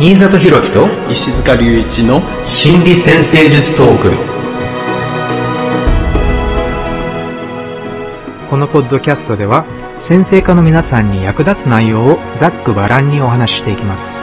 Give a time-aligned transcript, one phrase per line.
[0.00, 4.10] 新里博樹と石塚隆一の心理先生術トーク
[8.48, 9.64] このポッドキャストでは
[10.08, 14.18] 先生科の皆さんに役立つ内容をざっくばらんにお話ししていきます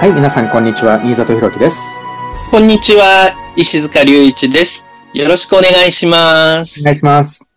[0.00, 0.98] はい、皆さん、こんにちは。
[1.02, 2.02] 新里弘樹です。
[2.50, 4.86] こんにちは、石塚隆一です。
[5.12, 6.84] よろしくお願いしますお。
[6.84, 7.50] 願いします。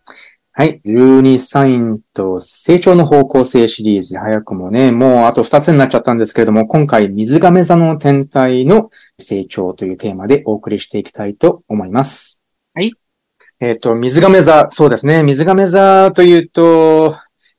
[0.52, 12.40] はい、12サインと成長の方向性シリーズ、早くもね、もうあと2つになっちゃったんですけれども、今回、水亀座の天体の成長というテーマでお送りしていきたいと思います。
[12.74, 12.92] はい。
[13.60, 15.22] えっ、と、水亀座、そうですね。
[15.22, 17.16] 水亀座というと、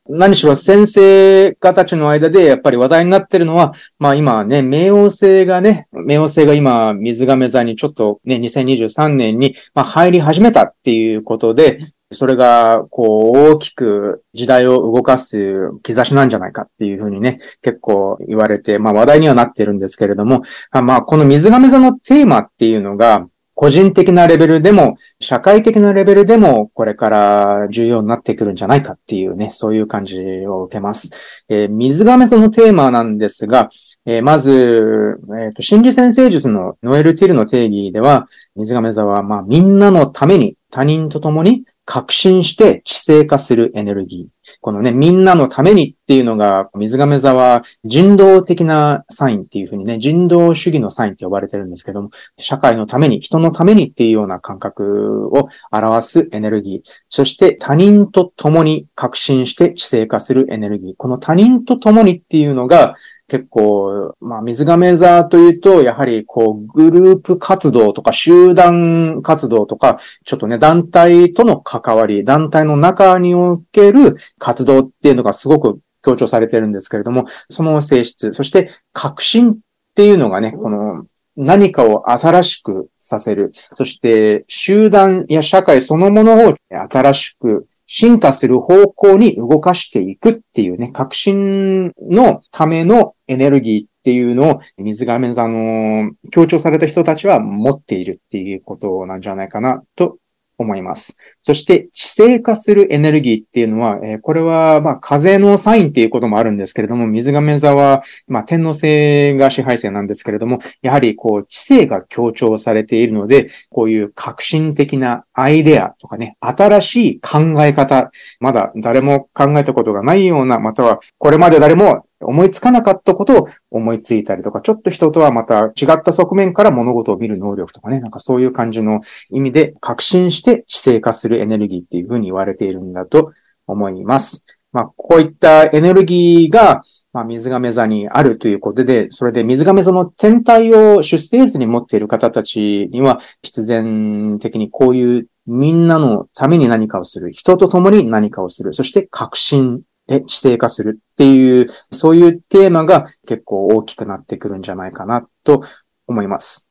[0.08, 11.78] 何しろ先生方たちの間でやっぱり話題になってるのは、まあ今ね、冥王星がね、冥王星が今水亀座にちょっとね、2023年にま入り始めたっていうことで、
[12.12, 31.10] それがこう大きく時代を動かす兆しなんじゃないかっていうふうにね、結構言われて、まあ話題にはなってるんですけれども、まあこの水亀座のテーマっていうのが、個人的なレベルでも、社会的なレベルでも、これから重要になってくるんじゃないかっていうね、そういう感じを受けます。
[31.48, 33.70] えー水亀座のテーマなんですが、
[34.04, 44.36] えーまず、えーと、心理先生術のノエル・ティルの定義では、水亀座は、まあ、みんなのために、他人と共に革新して知性化するエネルギー。
[44.60, 56.90] このね、みんなのためにっていうのが、水亀座は人道的なサインっていうふうにね、人道主義のサインって呼ばれてるんですけども、社会のために、人のためにっていうような感覚を表すエネルギー。
[57.08, 60.94] そして他人と共に革新して知性化するエネルギー。
[60.98, 62.94] この他人と共にっていうのが
[63.28, 79.56] 結構、まあ水亀座というと、やはりこうグループ活動とか集団活動とか、ちょっとね、団体との関わり、団体の中における活動っていうのがすごく強調されてるんですけれども、その性質、そして革新っ
[79.94, 81.04] ていうのがね、この
[81.36, 83.52] 何かを新しくさせる。
[83.76, 100.18] そして、集団や社会そのものを新しく進化する方向に動かしていくっていうね、革新のためのエネルギーっていうのを水亀座の強調された人たちは持っているっていうことなんじゃないかなと
[100.58, 101.16] 思います。
[101.42, 129.00] そして、知性化するエネルギーっていうのは、えーこれは、まあ、風のサインっていうこともあるんですけれども、水亀座は、まあ、天皇星が支配星なんですけれども、やはり、こう、知性が強調されているので、こういう革新的なアイデアとかね、新しい考え方、まだ誰も考えたことがないような、または、これまで誰も思いつかなかったことを思いついたりとか、ちょっと人とはまた違った側面から物事を見る能力とかね、なんかそういう感じの
[129.30, 133.32] 意味で革新して知性化するエネルギーっていうふうに言われているんだと
[133.66, 134.42] 思います。
[134.72, 136.82] まあ、こういったエネルギーが、
[137.12, 155.62] まあ、水亀座にあるということで、それで水亀座の天体を出生図に持っている方たちには、必然的にこういうみんなのために何かをする、人と共に何かをする、そして革新で知性化するっていう、そういうテーマが結構大きくなってくるんじゃないかなと
[156.06, 156.65] 思います。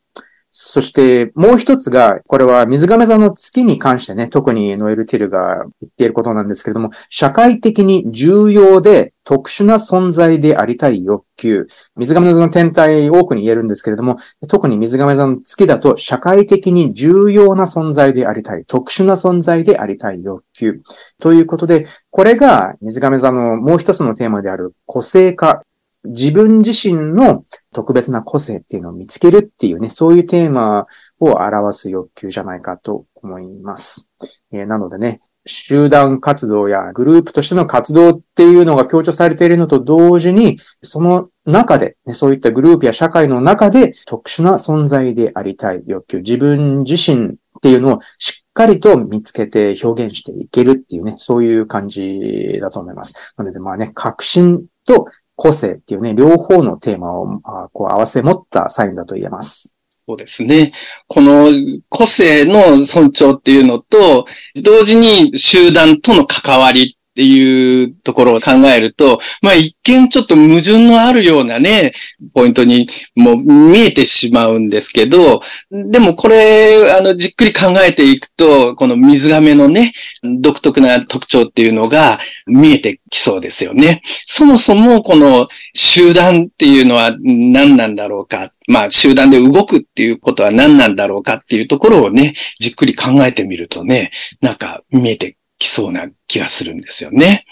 [0.57, 11.65] そして、もう一つが、これは水亀座の月に関してね、特にノエル・ティルが言っていることなんですけれども、社会的に重要で特殊な存在でありたい欲求。
[11.97, 14.15] 水亀座の天体多くに言えるんですけれども、
[14.47, 20.79] 特に水亀座の月だと社会的に重要な存在でありたい、特殊な存在でありたい欲求。
[21.19, 25.63] ということで、これが水亀座のもう一つのテーマである個性化。
[26.05, 27.43] 自分自身の
[27.73, 30.87] 特別な個性っていうのを見つけるっていうね、そういうテーマ
[31.19, 34.07] を表す欲求じゃないかと思います。
[34.51, 53.33] えーなのでね、集団活動やグループとしての活動っていうのが強調されているのと同時に、その中で、ね、そういったグループや社会の中で特殊な存在でありたい欲求、自分自身っていうのをしっかりと見つけて表現していけるっていうね、そういう感じだと思います。
[53.37, 55.05] なのでまあね、革新と
[55.35, 59.75] 個性っていうね、両方のテーマをあこう合わせ持ったサインだと言えます。
[60.07, 60.71] そうですね。
[61.07, 61.49] この
[61.89, 71.93] 個性の尊重っていうのと、同時に集団との関わりっていうところを考えると、まあ一見ちょっと矛盾のあるようなね、
[72.33, 75.41] ポイントにもう見えてしまうんですけど、
[75.71, 79.93] でもこれ、あの、じっくり考えていくと、この水亀のね、
[80.41, 84.01] 独特な特徴っていうのが見えてきそうですよね。
[84.25, 88.51] そもそもこの集団っていうのは何なんだろうか。
[88.67, 97.45] まあ、集団で動くっていうことは何なんだろうかっていうところをね、じっくり考えてみるとね、なんか見えてきそうな気がするんですよね。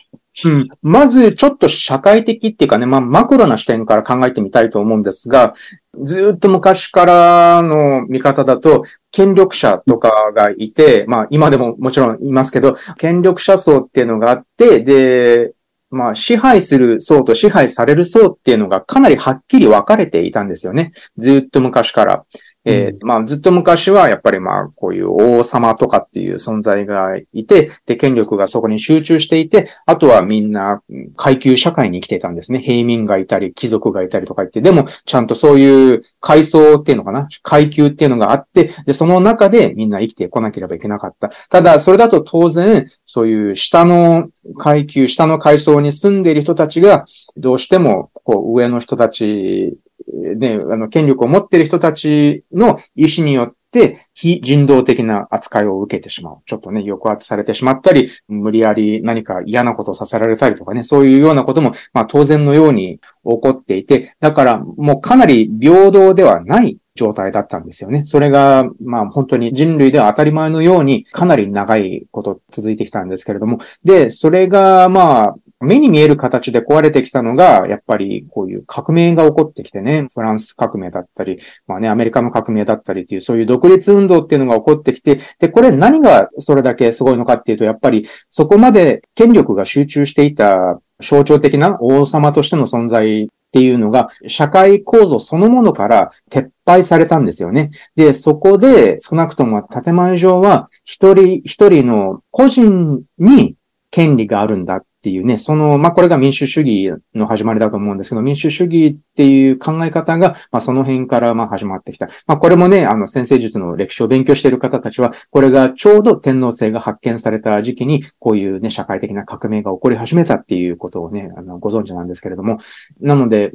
[0.44, 0.68] うん。
[0.82, 5.54] まず、ちょっと社会的っていうかね、まあ、マクロな視点から考えてみたいと思うんですが、
[6.02, 15.54] ずっと昔からの見方だと、権力者とかがいて、まあ、今でももちろんいますけど、権力者層っていうのがあって、で、
[15.92, 20.92] まあ、支配する層と支配される層っていうのがかなりはっきり分かれていたんですよね。
[21.18, 22.26] ずっと昔から。
[22.66, 30.82] えー、まあ、ずっと昔は、やっぱりまあ、こういう王様とかっていう存在がいて、で、権力がそこに集中していて、あとはみんな
[31.18, 32.60] 階級社会に生きていたんですね。
[32.60, 37.28] 平民がいたり、貴族がいたりとか言って、でも、ちゃんとそういう階層っていうのかな？
[37.42, 41.32] 階級っていうのがあって、で、その中でみんな生きてこなければいけなかった。
[41.50, 47.06] ただ、それだと当然、そういう下の階級、下の階層に住んでいる人たちが、
[47.36, 49.78] どうしても、こう、上の人たち
[50.08, 56.38] ね、あの、権力を持っている人たちの意思によって、非人道的な扱いを受けてしまう。
[56.46, 68.06] ちょっとね、抑圧されてしまったり、無理やり何か嫌なことをさせられたりとかね、そういうようなことも、まあ当然のように起こっていて、だからもうかなり平等ではない状態だったんですよね。
[68.06, 97.70] それが、まあ本当に人類では当たり前のようにかなり長いこと続いてきたんですけれども、で、それがまあ目に見える形で壊れてきたのが、やっぱりこういう革命が起こってきてね、フランス革命だったり、まあね、アメリカの革命だったりっていう、そういう独立運動っていうのが起こってきて、で、これ何がそれだけすごいのかっていうと、やっぱりそこまで権力が集中していた象徴的な王様としての存在っていうのが、社会構造そのものから撤廃されたんですよね。
[97.96, 103.56] で、そこで少なくとも建前上は、一人一人の個人に
[103.94, 112.08] 権利があるんだっていうね、その、まあ、これが民主主義の始まりだと思うんですけど、民主主義っていう考え方が、まあ、その辺から、ま、始まってきた。
[112.26, 122.58] まあ、これもね、あの、先生術の歴史を勉強している方たちは、これがちょうど天皇制が発見された時期に、こういうね、社会的な革命が起こり始めたっていうことをね、あの、ご存知なんですけれども、
[123.00, 123.52] なので、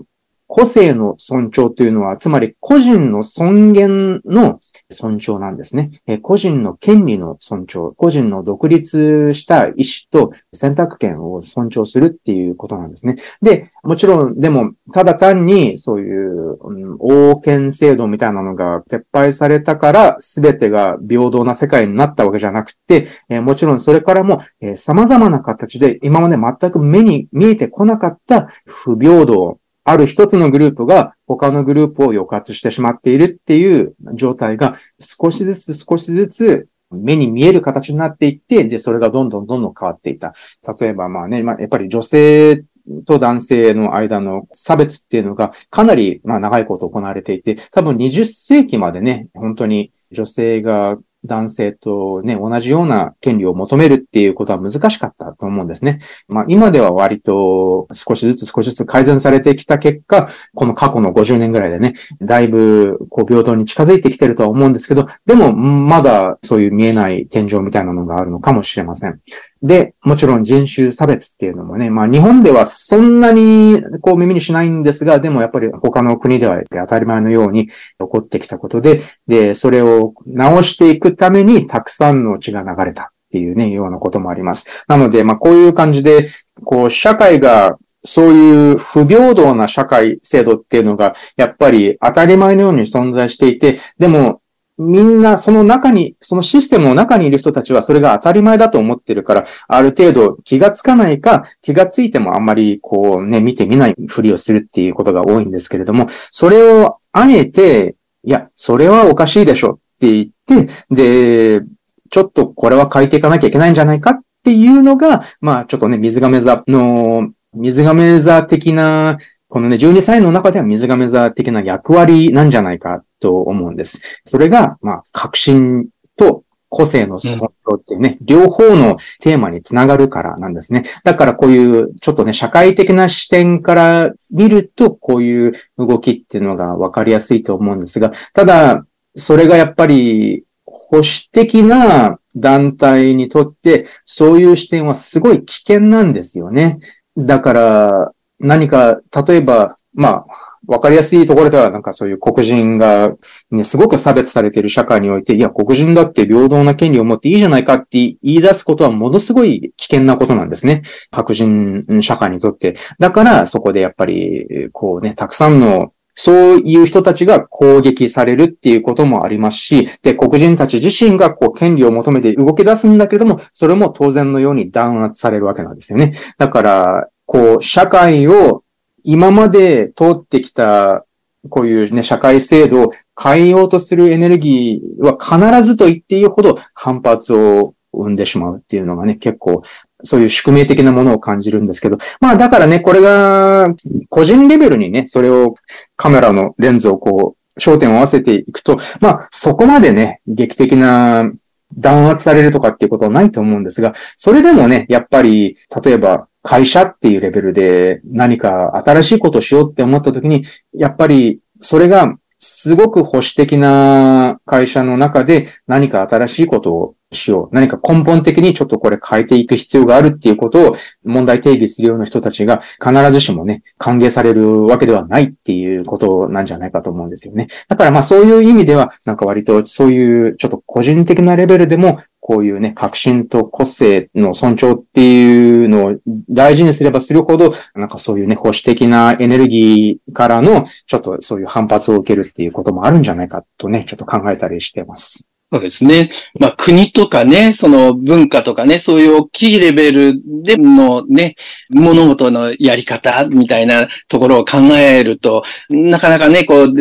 [0.47, 5.91] 個性の尊重というのは、つまり個人の尊厳の尊重なんですね。
[6.23, 9.75] 個人の権利の尊重、個人の独立した意思
[10.11, 13.17] と選択権を尊重するっていうことなんですね。
[13.43, 16.59] で、もちろん、でも、ただ単にそういう、
[17.01, 23.09] 王権制度みたいなのが撤廃されたから、すべてが平等な世界になったわけじゃなくて、
[23.43, 24.41] もちろんそれからも、
[24.77, 29.59] 様々な形で今まで全く目に見えてこなかった不平等、
[29.91, 40.35] ある一つのグループが他のグループを抑圧してしまっているっていう状態が少しずつ少しずつ目に見える形になっていって、で、それがどんどんどんどん変わっていた。
[40.79, 42.65] 例えばまあね、まあ、やっぱり女性
[43.07, 56.01] と男性の間の差別っていうのがかなり、まあ、長いこと行われていて、多分20世紀までね、本当に女性が男性とね、同じような権利を求めるっていうことは難しかったと思うんですね。
[56.29, 69.21] まあ今では割と少しずつ少しずつ改善されてきた結果、この過去の50年ぐらいでね、だいぶこう平等に近づいてきてるとは思うんですけど、でもまだそういう見えない天井みたいなのがあるのかもしれません。
[69.63, 84.67] で、もちろん人種差別っていうのもね、まあ日本ではそんなにこう耳にしないんですが、でもやっぱり他の国では当たり前のように起こってきたことで、で、それを直していくためにたくさんの血が流れたっていうね、ようなこともあります。
[84.89, 86.27] なので、まあこういう感じで、
[86.65, 94.41] こう社会がそういう不平等な社会制度っていうのが、やっぱり当たり前のように存在していて、でも、
[94.79, 111.67] みんなその中に、そのシステムの中にいる人たちはそれが当たり前だと思ってるから、ある程度気がつかないか、気がついてもあんまりこうね、見てみないふりをするっていうことが多いんですけれども、それをあえて、いや、それはおかしいでしょって言って、で、
[112.11, 124.01] ちょっとこれは変えていかなきゃいけないんじゃないかっていうのが、まあちょっとね、水亀座の、水亀座的なこのね、12歳の中では水亀座的な役割なんじゃないかと思うんです。
[124.25, 130.85] それが、まあ、革新と個性の尊重っていうね、うん、両方のテーマにつながるからなんですね。
[131.03, 138.85] だからこういう、ちょっとね、社会的な視点から見ると、こういう動きっていうのがわかりやすいと思うんですが、ただ、
[139.19, 146.79] それがやっぱり、保守的な団体にとって、そういう視点はすごい危険なんですよね。
[147.17, 150.27] だから、何か、例えば、まあ、
[150.67, 153.13] わかりやすいところでは、なんかそういう黒人が、
[153.51, 160.83] ね、すごく差別されている社会において、いや、黒人だって平等な権利を持っていいじゃないかって言い出すことはものすごい危険なことなんですね。
[161.11, 162.77] 白人社会にとって。
[162.99, 176.13] だから、そこでやっぱり、こうね、たくさんのそういう人たちが攻撃されるっていうこともありますし、で、黒人たち自身がこう、権利を求めて動き出すんだけれども、それも当然のように弾圧されるわけなんですよね。
[176.37, 178.65] だから、こう、社会を
[179.05, 181.05] 今まで通ってきた
[181.49, 189.63] こういうね、社会制度を変えようとするエネルギーは必ずと言っていいほど反発を生んでしまうっていうのがね、結構
[190.05, 193.75] そういう宿命的なものを感じるんですけど、まあだからね、これが
[194.09, 195.55] 個人レベルにね、それを
[195.97, 201.31] カメラのレンズをこう、焦点を合わせていくと、まあそこまでね、劇的な
[201.77, 217.55] 弾圧されるとかっていうことはないと思うんですが、それでもね、やっぱり、例えば会社っていうレベルで何か新しいことをしようって思った時に、やっぱりそれがすごく保守的な会社の中で何か新しいことをしよう。
[217.55, 227.49] 何か根本的にちょっとこれ変えていく必要があるっていうことを問題定義するような人たちが必ずしもね、歓迎されるわけではないっていうことなんじゃないかと思うんですよね。
[227.69, 235.97] だからまあそういう意味では、なんか割とそういうちょっと個人的なレベルでもこういうね、革新と個性の尊重っていうのを
[236.29, 245.28] 大事にすればするほど、なんかそういうね、保守的なエネルギーからの、ちょっとそういう反発を受けるっていうこともあるんじゃないかとね、ちょっと考えたりしてます。
[245.51, 246.11] そうですね。
[246.39, 251.37] まあ国とかね、その文化とかね、そういう大きいレベルでのね、
[251.71, 256.73] 物事のやり方みたいなところを考えると、なかなかね、こう、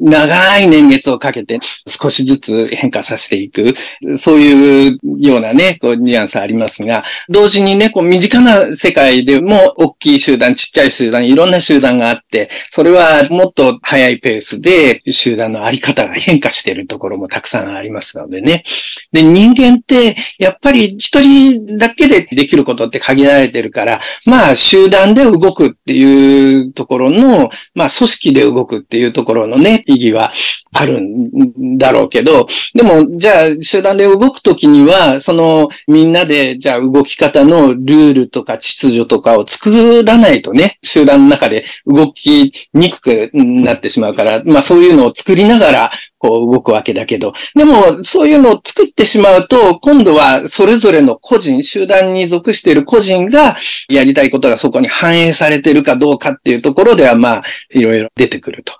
[0.00, 3.74] 長い年月をかけて少しずつ変化させていく、
[4.16, 18.03] そういうようなね、こう、ニュアンスありますが、同時にね、こう、身近な世界でも大きい集団、ちっちゃい集団、いろんな集団があって、それはもっと早いペースで集団のあり方が変化しているところもたくさんあります。
[18.04, 18.64] ますのでね。
[19.12, 30.32] で、人間って、やっぱり一人だけでできることって限られてるから、まあ、集団で動くっていうところの、まあ、組織で動くっていうところのね、意義は
[30.72, 45.90] あるんだろうけど、でも、じゃあ、集団で動くときには、その、みんなで、じゃあ、動き方のルールとか秩序とかを作らないとね、集団の中で動きにくくなってしまうから、まあ、そういうのを作りながら、
[46.24, 53.56] こう動くわけだけど、でもそういうのを作ってしまうと、今度はそれぞれの個人、集団に属している個人が
[53.90, 58.72] やりたいことがそこに反映されているかどうかっていうところでは、まあ、いろいろ出てくると。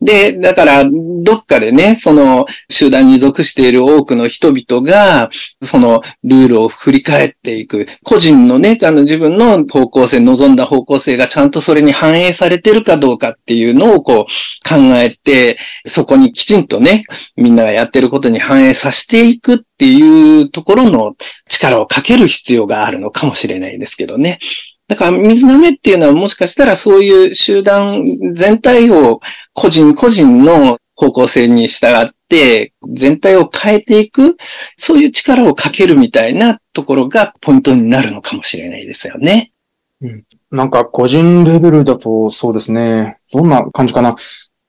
[0.00, 5.30] で、だから、どっかでね、その集団に属している多くの人々が、
[5.62, 7.86] そのルールを振り返っていく。
[8.02, 17.04] 個人のね、あの自分の方向性、望んだ方向性がちゃんとそれに反映されてるかどうかっていうのをこう考えて、そこにきちんとね、
[17.36, 21.14] みんながやってることに反映させていくっていうところの
[21.48, 24.38] 力をかける必要があるのかもしれないですけどね。
[24.86, 29.20] だから水舐めっていうのはもしかしたらそういう集団全体を
[29.54, 34.36] 個人個人の方向性に従って全体を変えていく、
[34.76, 39.52] そういう力をかけるみたいなところがポイントになるのかもしれないですよね。
[40.00, 43.18] うん、なんか個人レベルだとそうですね。
[43.32, 44.14] どんな感じかな。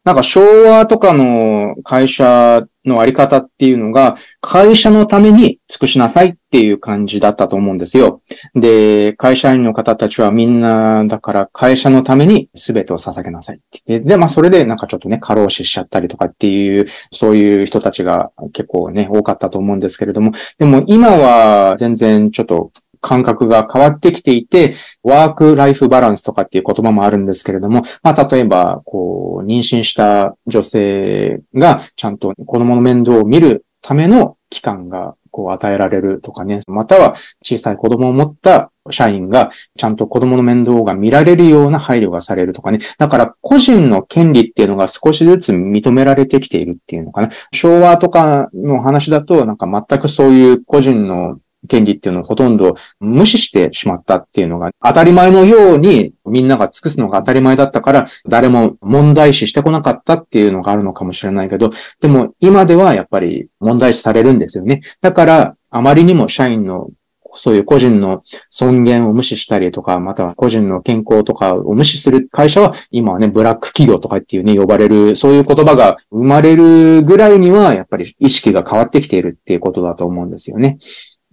[0.04, 8.22] なんか昭和とかの会社のあり方っていうのが、会社のために尽くしなさいっていう感じだったと思うんですよ。
[8.54, 14.00] で、会社員の方たちはみんな、だから会社のために全てを捧げなさいってで。
[14.00, 22.72] で、まあそれでなんかちょっとね、過労死しちゃったりとかっていう、そういう人たちが結構ね、多かったと思うんですけれども、でも今は全然ちょっと
[23.06, 42.80] 感覚が変わってきていて、ワークライフバランスとかっていう言葉もあるんですけれども、まあ、例えば、こう、妊娠した女性がちゃんと子供の面倒を見るための期間がこう与えられるとかね、または小さい子供を持った社員がちゃんと子供の面倒が見られるような配慮がされるとかね。
[42.98, 47.30] だから個人の権利っていうのが少しずつ認められてきているっていうのかな。
[47.52, 64.82] 昭和とかの話だとなんか全くそういう個人の権利っていうのをほとんど無視してしまったっていうのが当たり前のようにみんなが尽くすのが当たり前だったから誰も問題視してこなかったっていうのがあるのかもしれないけど、でも今ではやっぱり問題視されるんですよね。
[65.02, 66.90] だからあまりにも社員の
[67.36, 80.78] そういう個人の尊厳を無視したりとか、または個人の健康とかを無視する会社は、今はね、ブラック企業とかっていうね、呼ばれる、そういう言葉が生まれるぐらいには、やっぱり意識が変わってきているっていうことだと思うんですよね。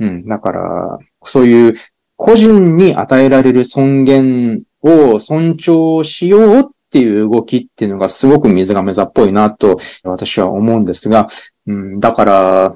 [0.03, 0.27] うん。
[0.27, 1.75] だから、そういう
[2.17, 11.29] 個人に与えられる尊厳を尊重しようっていう動きっていうのがすごく水亀座っぽいなと私は思うんですが、
[11.67, 12.75] うん、だから、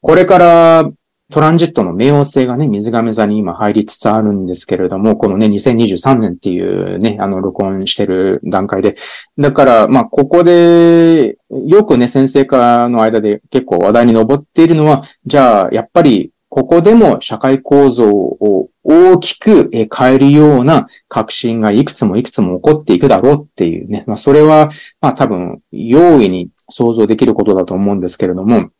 [0.00, 0.90] これから
[1.30, 8.96] トランジットの冥王星がね、水亀座に今入りつつあるんですけれども、このね、2023年っていうね、あの、録音してる段階で。
[9.38, 24.02] だから、まあ、ここで、よくね、先生家の間で結構話題に上っているのは、じゃあ、やっぱり、ここでも社会構造を大きく変えるような革新がいくつもいくつも起こっていくだろうっていうね。
[24.08, 28.70] まあ、それは、まあ多分、容易に想像できることだと思うんですけれども、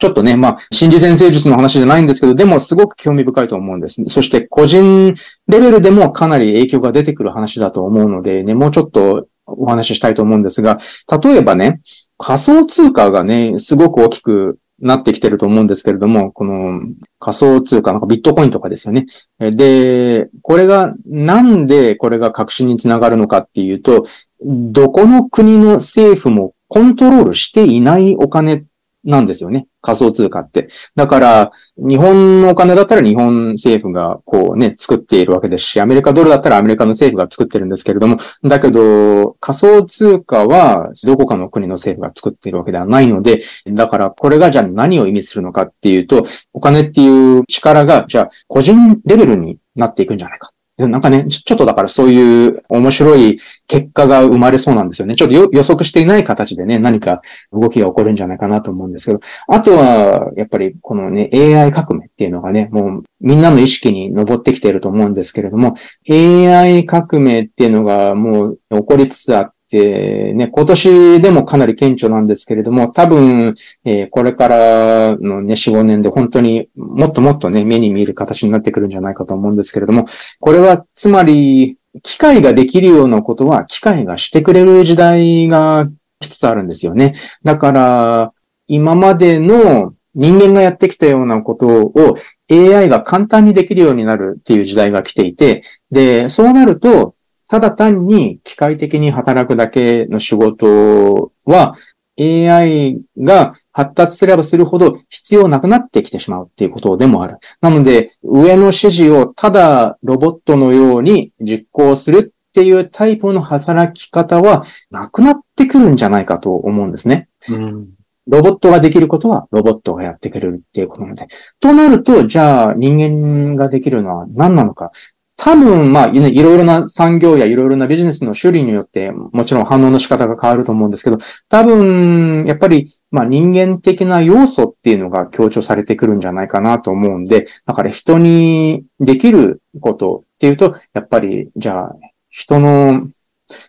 [0.00, 4.08] ちょっとね、まあ、心理先生術の話じゃないんですけど、でもすごく興味深いと思うんですね。
[4.08, 5.14] そして個人
[5.48, 10.78] レベルでもかなり影響が出てくる話だと思うので、ね、もうちょっとお話ししたいと思うんですが、
[11.22, 11.80] 例えばね、
[12.18, 16.80] 仮想通貨がね、すごく大きくなってきてると思うんですけれども、この
[17.18, 19.06] 仮想通貨、なんかビットコインとかですよね。
[19.38, 24.06] で、これが、なんでこれが革新につながるのかっていうと、
[24.42, 28.64] どこの国の政府もコントロールしていないお金っ
[29.06, 29.68] なんですよね。
[29.80, 30.68] 仮想通貨って。
[30.96, 50.50] だから、日本のお金だったら日本政府がこうね、作っているわけですし、アメリカドルだったらアメリカの政府が作ってるんですけれども、だけど、仮想通貨はどこかの国の政府が作っているわけではないので、だからこれがじゃあ何を意味するのかっていうと、お金っていう力が、じゃあ個人レベルになっていくんじゃないか。
[50.78, 55.16] なんかね、ちょっとだからそういう面白い結果が生まれそうなんですよね。
[55.16, 65.76] ちょっと予測していない形でね、何か動きが起こるんじゃないかなと思うんですけど、あとは、やっぱりこのね、AI 革命っていうのがね、もうみんなの意識に上ってきていると思うんですけれども、
[66.10, 73.54] AI 革命っていうのがもう起こりつつあっで、ね、今年でもかなり顕著なんですけれども、多分、
[73.84, 80.06] えー、これからのね、4、5年で本当にもっともっとね、目に見える形になってくるんじゃないかと思うんですけれども、
[80.40, 85.88] これはつまり、機械ができるようなことは機械がしてくれる時代が
[86.20, 87.14] きつつあるんですよね。
[87.42, 88.32] だから、
[88.68, 92.16] 今までの人間がやってきたようなことを
[92.50, 97.14] AI が簡単にできるようになるっていう時代が来ていて、で、そうなると、
[97.48, 101.74] ただ単に機械的に働くだけの仕事は
[102.18, 107.36] AI が発達すればするほど必要なくなってきてしまうっていうことでもある。
[107.60, 117.28] なので、上の指示をただロボットのように実行するっていうタイプの働き方はなくなってくるんじゃないかと思うんですね。
[117.48, 117.88] うん
[118.28, 121.28] ロボットができることはロボットがやってくれるっていうことなので。
[121.60, 124.90] となると、じゃあ人間ができるのは何なのか。
[125.38, 131.18] 多分、まあ、いろいろな産業やいろいろなビジネスの種類によって、もちろん反応の仕方が変わると思うんですけど、
[131.48, 141.96] 多分、やっぱり、まあ、人間的な要素っていうのが強調されてくるんじゃないかなと思うんで、だから人にできることっていうと、やっぱり、じゃあ、
[142.30, 143.06] 人の、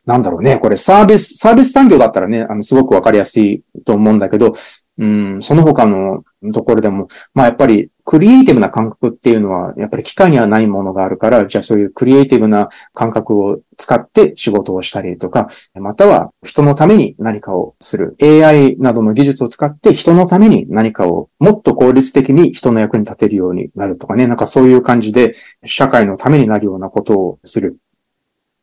[0.06, 4.54] なんだろうね、これサービス、サービス産業だったらね、あの、すごくわかりやすいと思うんだけど、
[5.00, 18.16] うん、その他のところでも、まあやっぱりクリエイティブな感覚っていうのは、やっぱり機械にはないものがあるから、じゃあそういうクリエイティブな感覚を使って仕事をしたりとか、または人のために何かをする。
[18.22, 25.34] AI などの技術を使って人のために何かをもっと効率的に人の役に立てるようになるとかね、なんかそういう感じで
[25.66, 27.78] 社会のためになるようなことをする。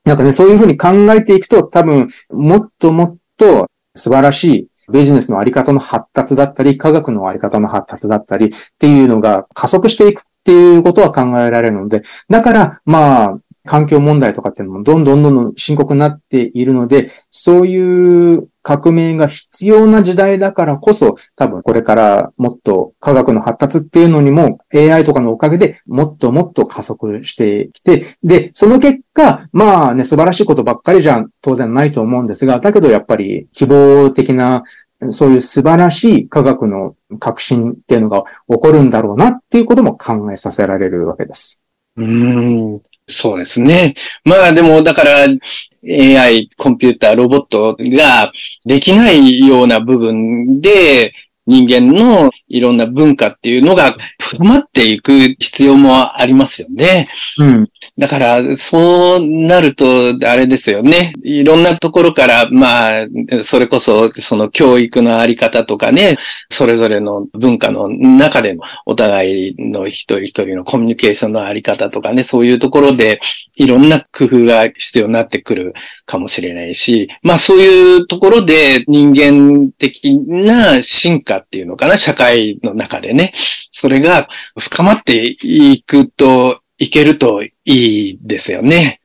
[0.04, 34.62] なんかね、そういうふうに考えていくと多分もっともっと素晴らしいビジネスのあり方の発達だったり、科学のあり方の発達だったりっていうのが加速していくっていうことは考えられるので、だから、まあ、環境問題とかっていうのもどんどんどんどん深刻になっているので、そういう革命が必要な時代だからこそ、多分これからもっと科学の発達っていうのにも AI とかのおかげでもっともっと加速してきて、で、その結果、まあね、素晴らしいことばっかりじゃ当然ないと思うんですが、だけどやっぱり希望的な
[35.10, 41.62] そういう素晴らしい科学の革新っていうのが起こるんだろうなっていうことも考えさせられるわけです。
[41.96, 42.80] うん。
[43.06, 43.94] そうですね。
[44.24, 45.26] まあでも、だから、
[45.86, 48.32] AI、コンピューター、ロボットが
[48.64, 51.12] できないような部分で、
[51.46, 57.08] 人間のいろんな文化っていうのが深まっていく必要もありますよね。
[57.38, 57.68] うん。
[57.98, 59.84] だから、そうなると、
[60.26, 61.12] あれですよね。
[61.22, 63.06] いろんなところから、まあ、
[63.44, 66.16] それこそ、その教育のあり方とかね、
[66.50, 73.20] それぞれの文化の中でのお互いの一人一人のコミュニケーションのあり方とかね、そういうところで、
[73.56, 75.74] いろんな工夫が必要になってくる
[76.06, 83.32] かもしれないし、まあそういうところで人間的な進化っていうのかな、社会の中でね、
[83.70, 89.00] それが深まっていくと、いけるといいですよね。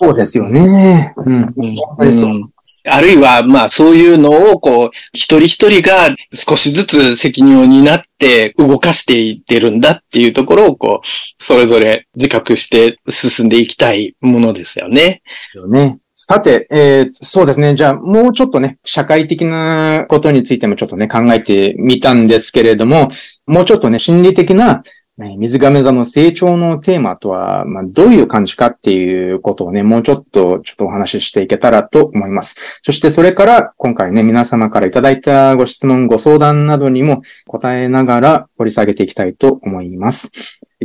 [0.00, 1.14] そうですよね。
[1.16, 1.52] うん。
[1.52, 2.52] 本当にそう。
[2.84, 14.96] あるいは、まあそういうのを、こう、一人一人が少しずつ責任を担って動かしていってるんだっていうところを、こう、それぞれ自覚して進んでいきたいものですよね。
[15.04, 15.98] ですよね。
[16.24, 17.74] さて、えー、そうですね。
[17.74, 23.08] じゃあ、もうちょっとね、社会的なことについてもちょっとね、考えてみたんですけれども、
[23.46, 24.84] もうちょっとね、心理的な、
[25.18, 32.54] 水亀座の成長のテーマとは、まあ、どういう感じかっていうことをね、もうちょっと、ちょっとお話ししていけたらと思います。
[32.82, 40.30] そしてそれから、今回ね、皆様からいただいたご質問、ご相談などにも答えながら掘り下げていきたいと思います。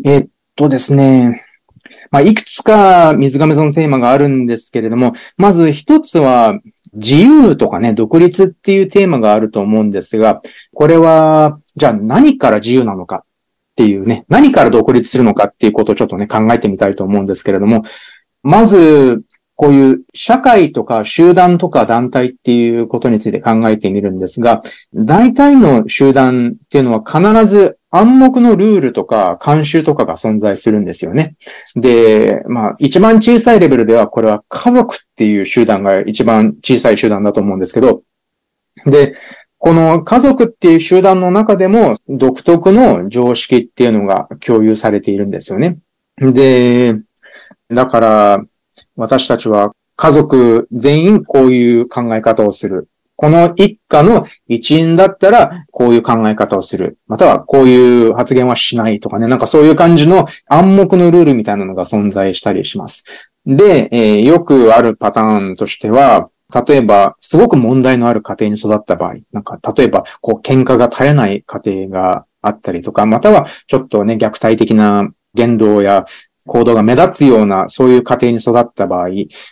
[0.04, 1.47] えっとですね、
[2.12, 6.60] まあ、いくつか水亀座のテーマがあるんですけれども、まず一つは、
[6.94, 10.42] 自由とかね、独立っていうテーマがあると思うんですが、
[10.74, 13.22] これは、じゃあ何から自由なのかっ
[13.76, 17.84] ていうね、何から独立するのかっていうことをちょっとね、考えてみたいと思うんですけれども、
[18.42, 19.22] まず、
[19.58, 24.62] こういう社会とか集団とか団体っていうことについて考えてみるんですが、
[24.94, 31.38] 大体の集団っていうのは必ず暗黙のルールとか慣習とかが存在するんですよね。
[31.76, 38.04] で、まあ一番小さいレベルではこれは家族っていう集団が一番小さい集団だと思うんですけど、
[38.86, 39.14] で、
[39.58, 45.80] この家族っていう集団の中でも独特の常識っていうのが共有されているんですよね。
[46.20, 46.96] で、
[47.72, 48.46] だから
[48.98, 52.90] 私たちは家族全員こういう考え方をする。
[53.16, 57.00] この一家の一員だったらこういう考え方をする。
[57.08, 59.28] またはこういう発言はしないとかね。
[59.28, 63.06] なんかそういう感じの暗黙のルールみたいなのが存在したりします。
[63.48, 66.30] で、えー、よくあるパターンとしては、
[66.68, 76.06] 例えば、すごく問題のある家庭に育った場合、なんか、例えば、こう、喧嘩が絶えない家庭があったりとか、または、ちょっとね、虐待的な言動や
[76.48, 79.10] 行動が目立つような、そういう家庭に育った場合、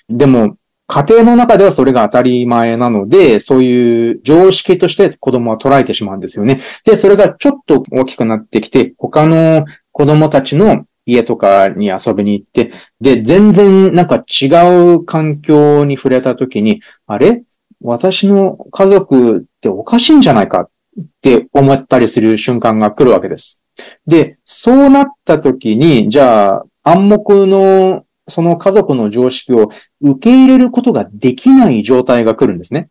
[0.10, 6.60] でも、家庭の中ではそれが当たり前なので、そういう常識として子供は捉えてしまうんですよね。
[6.86, 14.47] で、それがちょっと大きくなってきて、他の子供たちの家とかに遊びに行って、で、全然なんか違
[14.93, 17.43] う環境に触れた時に、あれ？
[17.81, 20.62] 私の家族っておかしいんじゃないか？
[20.62, 20.69] っ
[21.21, 23.60] て思ったりする瞬間が来るわけです。
[24.05, 29.69] で、そうなった時に、じゃあ、暗黙のその家族の常識を
[30.02, 32.89] 受け入れることができない状態が来るんですね。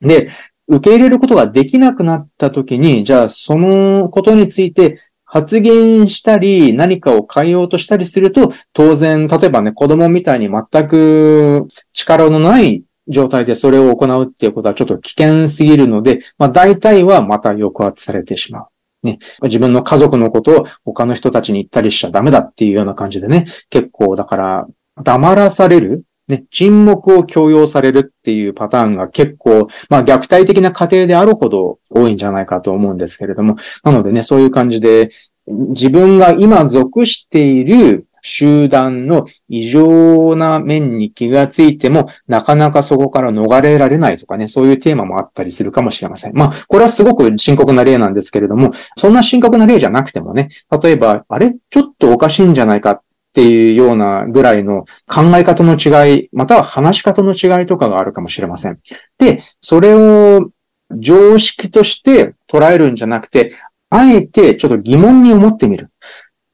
[0.00, 0.28] で、
[0.68, 18.66] 受け入れることができなくなった時に、じゃあそのことについて発言したり、何かを変えようとしたりすると、当然、例えばね、子供みたいに全く力のない状態でそれを行うっていうことはちょっと危険すぎるので、まあ大体はまた抑圧されてしまう。
[19.02, 24.66] ね、自分の家族のことを他の人たちに言ったりしちゃダメだっていうような感じでね、結構だから
[25.02, 35.10] 黙らされるね、沈黙を強要されるっていうパターンが結構、まあ虐待的な過程であるほど多いんじゃないかと思うんですけれども、なのでね、そういう感じで、
[35.46, 46.36] 自分が今属している集団の異常な面に気がついても、なかなかそこから逃れられないとかね、そういうテーマもあったりするかもしれません。
[46.36, 50.48] まあ、これはすごく深刻な例なんですけれども、そんな深刻な例じゃなくてもね、
[50.82, 51.54] 例えば、あれ？
[51.70, 53.02] ちょっとおかしいんじゃないかっ
[53.32, 58.78] ていうようなぐらいの考え方の違い、または話し方の違いとかがあるかもしれません。
[59.18, 60.50] で、それを
[60.98, 63.54] 常識として捉えるんじゃなくて、
[63.90, 65.90] あえてちょっと疑問に思ってみる。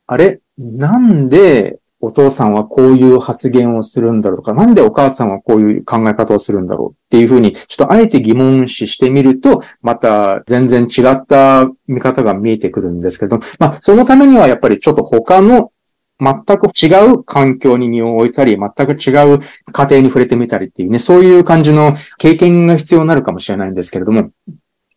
[0.06, 0.40] あれ？
[0.58, 15.72] なんでお父さんはこういう発言をするんだろうとか、なんでお母さんはこういう考え方をするんだろうっていうふうに、ちょっとあえて疑問視してみると、また全然違った見方が見えてくるんですけど、まあ、そのためにはやっぱりちょっと他の
[16.20, 19.40] 全く違う環境に身を置いたり、全く違う
[19.72, 24.30] 家庭に触れてみたりっていうね、そういう感じの経験が必要になるかもしれないんですけれども、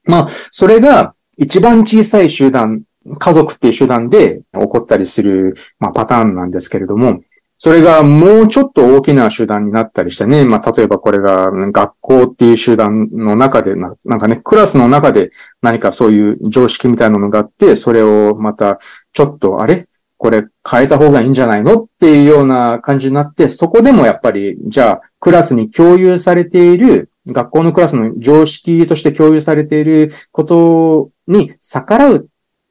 [0.04, 2.84] まあ、それが一番小さい集団、
[3.18, 7.22] 家族っていう集団で起こったりする、まあ、パターンなんですけれども、
[7.58, 15.30] それがもうちょっと大きな集団になったりしてね、まあ、例えばこれが学校っていう集団の中でな、なんかね、クラスの中で
[15.62, 18.80] 何かそういう常識みたいなのがあって、それをまた
[19.12, 32.28] ちょっとあれこれ変えた方がいいんじゃないのっていうような感じになって、そこでもやっぱり、じゃあ、クラスに共有されている、学校のクラスの常識として共有されていることに逆らう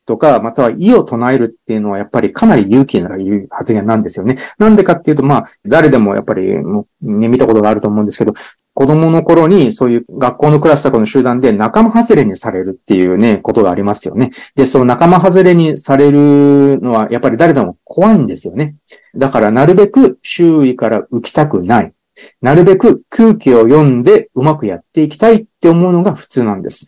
[0.08, 4.36] とか、または意を唱えるっていうのはやっぱりかなり勇気のいる発言なんですよね。
[4.58, 6.56] なんでかっていうと、まあ、誰でもやっぱり、
[7.02, 8.32] ね、見たことがあると思うんですけど、
[8.72, 14.30] 子供の頃にそういう学校のクラスとかの集団で仲間外れにされるっていうね、ことがありますよね。
[14.54, 18.76] で、その仲間外れにされるのはやっぱり誰でも怖いんですよね。
[19.14, 21.92] だからなるべく周囲から浮きたくない。
[22.40, 26.86] なるべく空気を読んでうまくやっていきたいって思うのが普通なんです。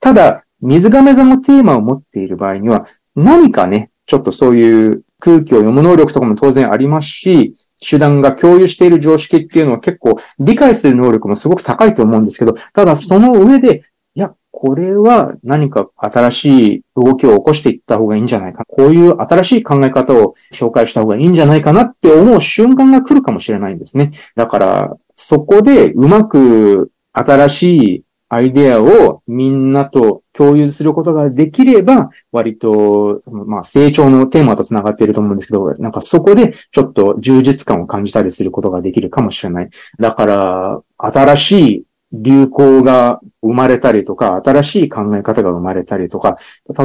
[0.00, 13.82] ただ、水亀座のテーマを持っている場合には、何かね、ちょっとそういう空気を読む能力とかも当然ありますし、手段が共有している常識っていうのは結構理解する能力もすごく高いと思うんですけど、ただその上で、
[14.14, 18.64] いや、これは何か新しい動きを起こしていった方がいいんじゃないか。
[18.66, 24.10] こういう新しい考え方を紹介した方がいいんじゃないかなって思う瞬間が来るかもしれないんですね。
[24.36, 39.68] だから、そこでうまく新しいアイデアをみんなと共有することができれば、割と、まあ、成長のテーマと繋がっていると思うんですけど、なんかそこでちょっと充実感を感じたりすることができるかもしれない。
[39.98, 46.38] だから、新しい流行が生まれたりとか、新しい考え方が生まれたりとか、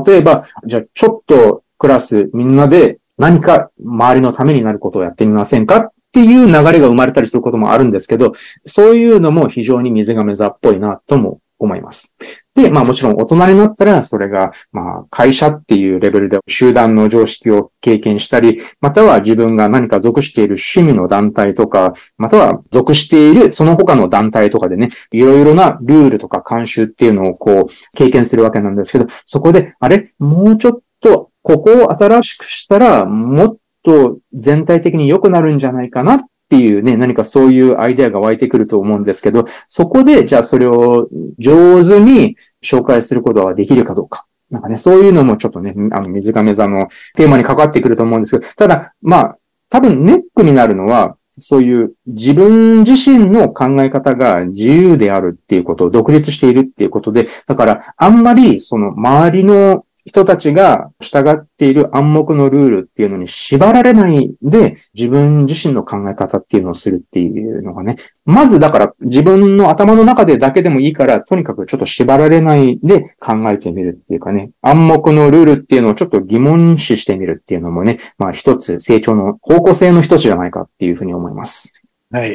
[0.05, 5.93] 例えば、じゃあちょっとクラスみんなで何か周りのためになることをやってみませんか？
[6.17, 8.33] っていう流れが生まれたりすることもあるんですけど、
[8.65, 12.11] そういうのも非常に水亀座っぽいなとも思います。
[12.55, 30.13] で、まあもちろん大人になったら、それが、まあ会社っていうレベルで集団の常識を経験したり、または自分が何か属している趣味の団体とか、または属しているその他の団体とかでね、いろいろなルールとか慣習っていうのをこう経験するわけなんですけど、そこで、あれ？
[30.17, 36.19] もうちょっとここを新しくしたら、もっと全体的に良くなるんじゃないかなっ
[36.49, 41.07] ていうね、何かそういうアイデアが湧いてくると思うんですけど、そこで、じゃあそれを
[41.39, 44.25] 上手に紹介することができるかどうか。
[44.49, 49.37] なんかね、そういうのもちょっとね、あの、水亀座のテーマに関わってくると思うんですけど、ただ、まあ、
[49.69, 81.73] 多分ネックになるのは、そういう自分自身の考え方が自由であるっていうことを独立しているっていうことで、だからあんまりその周りの人たちが従っている暗黙のルールっていうのに縛られないで、自分自身の考え方っていうのをするっていうのがね、まずだから自分の頭の中でだけでもいいから、とにかくちょっと縛られないで考えてみるっていうかね、暗黙のルールっていうのをちょっと疑問視してみるっていうのもね、まあ一つ成長の方向性の一つじゃないかっていうふうに思います。
[82.11, 82.33] はい。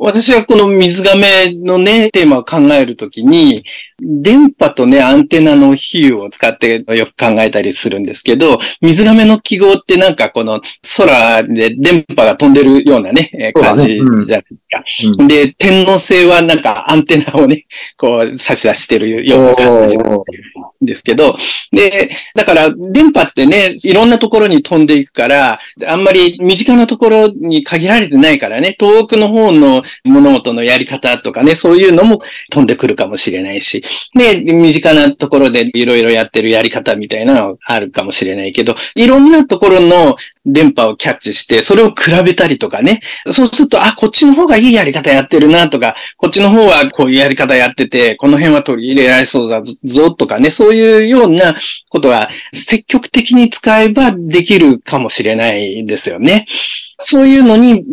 [0.00, 3.64] 私はこの水亀のね、テーマを考えるときに、
[4.00, 10.60] 電波とね、アンテナの比喩を使ってよく考えたりするんですけど、水亀の記号ってなんかこの
[10.96, 14.36] 空で電波が飛んでるようなね、感じじゃないです
[14.70, 14.84] か。
[15.18, 19.98] うん、で、天皇星はなんかアンテナをね、こう差し出してるような感じ
[20.80, 21.36] ですけど、
[21.72, 25.58] で、だから電波ってね、いろんなところに飛んでいくから、
[25.88, 32.20] あんまり身近なところに限られてないからね、遠くの方の物事のやり方とかね、そういうのも
[32.50, 33.82] 飛んでくるかもしれないし、
[34.14, 43.00] ね、身近なところでいろいろやってるやり方みたいなのがあるかもしれないけど、いろんなところの電波をキャッチして、それを比べたりとかね。
[43.30, 51.54] そうすると、あ、こっちの方がいいやり方やってるなとか、こっちの方はこういうやり方やってて、この辺は取り入れられそうだぞとかね、そういうような
[51.88, 56.46] ことは積極的に使えばできるかもしれないですよね。
[57.00, 57.84] そういうのに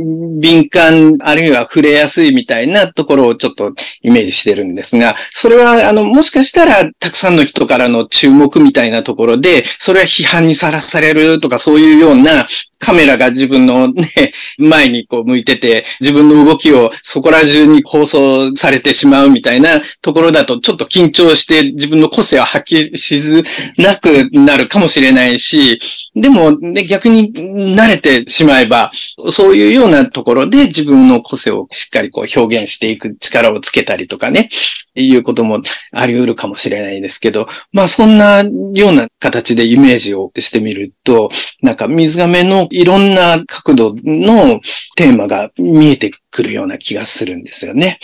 [0.42, 12.75] 敏感、あるいは触れやすいみたいなところをちょっとイメージしてるんですが、それは、あの、もしかしたら、たくさんの人からの注目みたいなところで、それは批判にさらされるとか、そういうような much.
[12.86, 23.44] カメラが自分のね、前にこう向いてて、自分の動きをそこら中に放送されてしまうみたいなところだと、ちょっと緊張して自分の個性を発揮しづ
[23.78, 25.80] らくなるかもしれないし、
[26.16, 28.92] でも、ね、逆に慣れてしまえば、
[29.32, 34.50] そういうようなところで自分の個性をしっかりこう表現していく力をつけたりとかね、
[34.94, 41.30] いうこともあり得るかもしれないですけど、まあそんなような形でイメージをしてみると、
[41.62, 44.60] なんか水亀のいろんな角度の
[44.98, 48.00] テーマが見えてくるような気がするんですよね。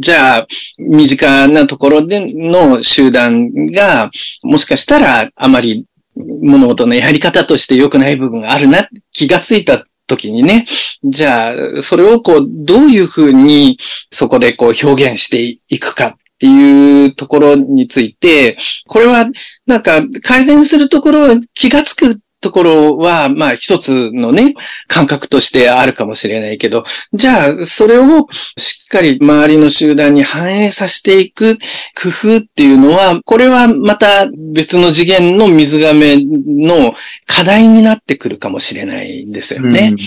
[0.00, 0.46] じゃあ、
[0.78, 4.10] 身近なところでの集団が、
[4.42, 10.66] もしかしたらあまり物事のやり方として良くない部分があるな、気がついた時にね、
[11.02, 13.78] じゃあ、それをこう、どういうふうに
[14.10, 19.26] そこでこう表現していくかっていうところについて、これは
[19.66, 24.54] なんか改善するところ気がつくところは、まあ一つのね、
[24.86, 28.26] 感覚としてあるかもしれないけど、じゃあそれを
[28.56, 31.58] しっかり周りの集団に反映させていく
[32.00, 36.94] 工夫っていうのは、これはまた別の次元の水亀の
[37.26, 39.92] 課題になってくるかもしれないんですよね。
[39.92, 39.98] うん。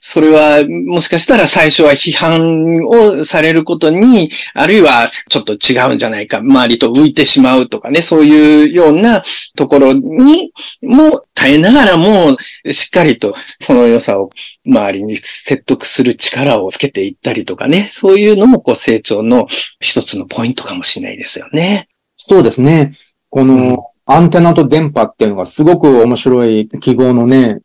[0.00, 9.22] それは、もしかしたら最初は批判をされることに、あるいはちょっと違うんじゃないか、周りと浮いてしまうとかね、そういうような
[9.56, 12.36] ところにも耐えながらも、
[12.70, 14.30] しっかりとその良さを
[14.66, 19.46] 周りに説得する力をつけていったりとかね、そういうのもこう成長の
[19.80, 21.88] 一つのポイントかもしれないですよね。
[22.16, 22.92] そうですね。
[23.30, 27.60] この、アンテナと電波っていうのがすごく面白い記号のね、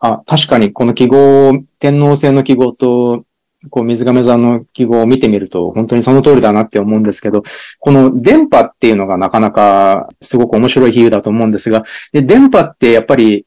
[0.00, 3.24] あ、確かにこの記号、天皇制の記号と、
[3.70, 7.42] こう、水亀座の記号を見てみると、本当にその通りだなって思うんですけど、
[7.78, 13.46] この電波っていうのがなかなかすごく面白い比喩だと思うんですが、で、電波ってやっぱり、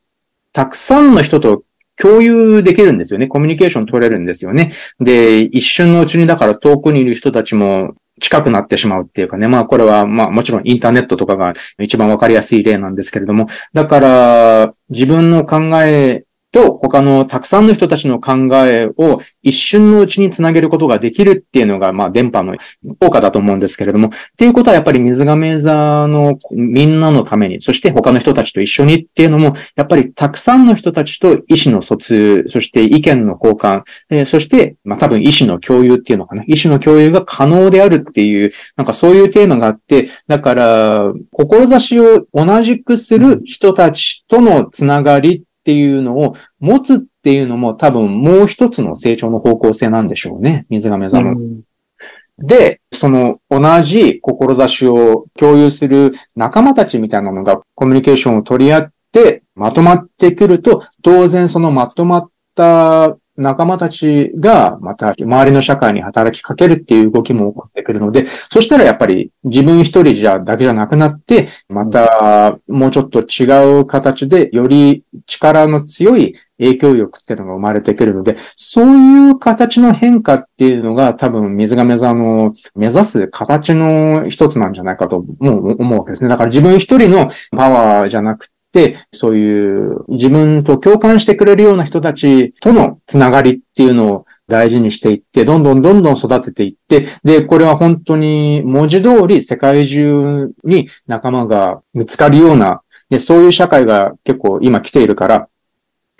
[0.54, 1.64] たくさんの人と
[1.98, 3.28] 共有できるんですよね。
[3.28, 4.72] コミュニケーション取れるんですよね。
[5.00, 9.48] で、一瞬のうちにだから遠くにいる人たちも近くなってしまうっていうかね。
[9.48, 13.48] まあこれはまあもちろんインターネットとかが一番わかりやすい例なんですけれども。
[13.74, 22.56] だから自分の考えと他のたくさんの人たちの考えを一瞬のうちにつなげることができるっていうのが、まあ電波の
[23.00, 36.44] 効果だと思うんですけれども、っていうことはやっぱり水亀座のみんなのために、そして他の人たちと一緒にっていうのも、やっぱりたくさんの人たちと意思の疎通、そして意見の交換、えーそして、まあ多分意思の共有っていうのかな。
[36.48, 50.66] 意思の共有が可能であるっていう、なんかそういうテーマがあって、だから、志を同じくする人たちとのつながりっていうのを持つっていうのも多分もう一つの成長の方向性なんでしょうね。
[50.70, 51.36] 水亀座の。
[52.40, 86.30] で、その同じ志を共有する仲間たちみたいなのがコミュニケーションを取り合ってまとまってくると、当然そのまとまった仲間たちがまた周りの社会に働きかけるっていう動きも起こってくるので、そしたらやっぱり自分一人じゃだけじゃなくなって、またもうちょっと違う形でより力の強い影響力っていうのが生まれてくるので、そういう形の変化っていうのが多分水亀座の目指す形の一つなんじゃないかともう思うわけですね。
[86.30, 88.50] だから自分一人のパワーじゃなく、
[89.12, 105.48] そういう自分と共感してくれるような人たちとのつながりっていうのを大事にしていって、どんどんどんどん育てていって、で、これは本当に文字通り世界中に仲間が見つかるような、で、そういう社会が結構今来ているから、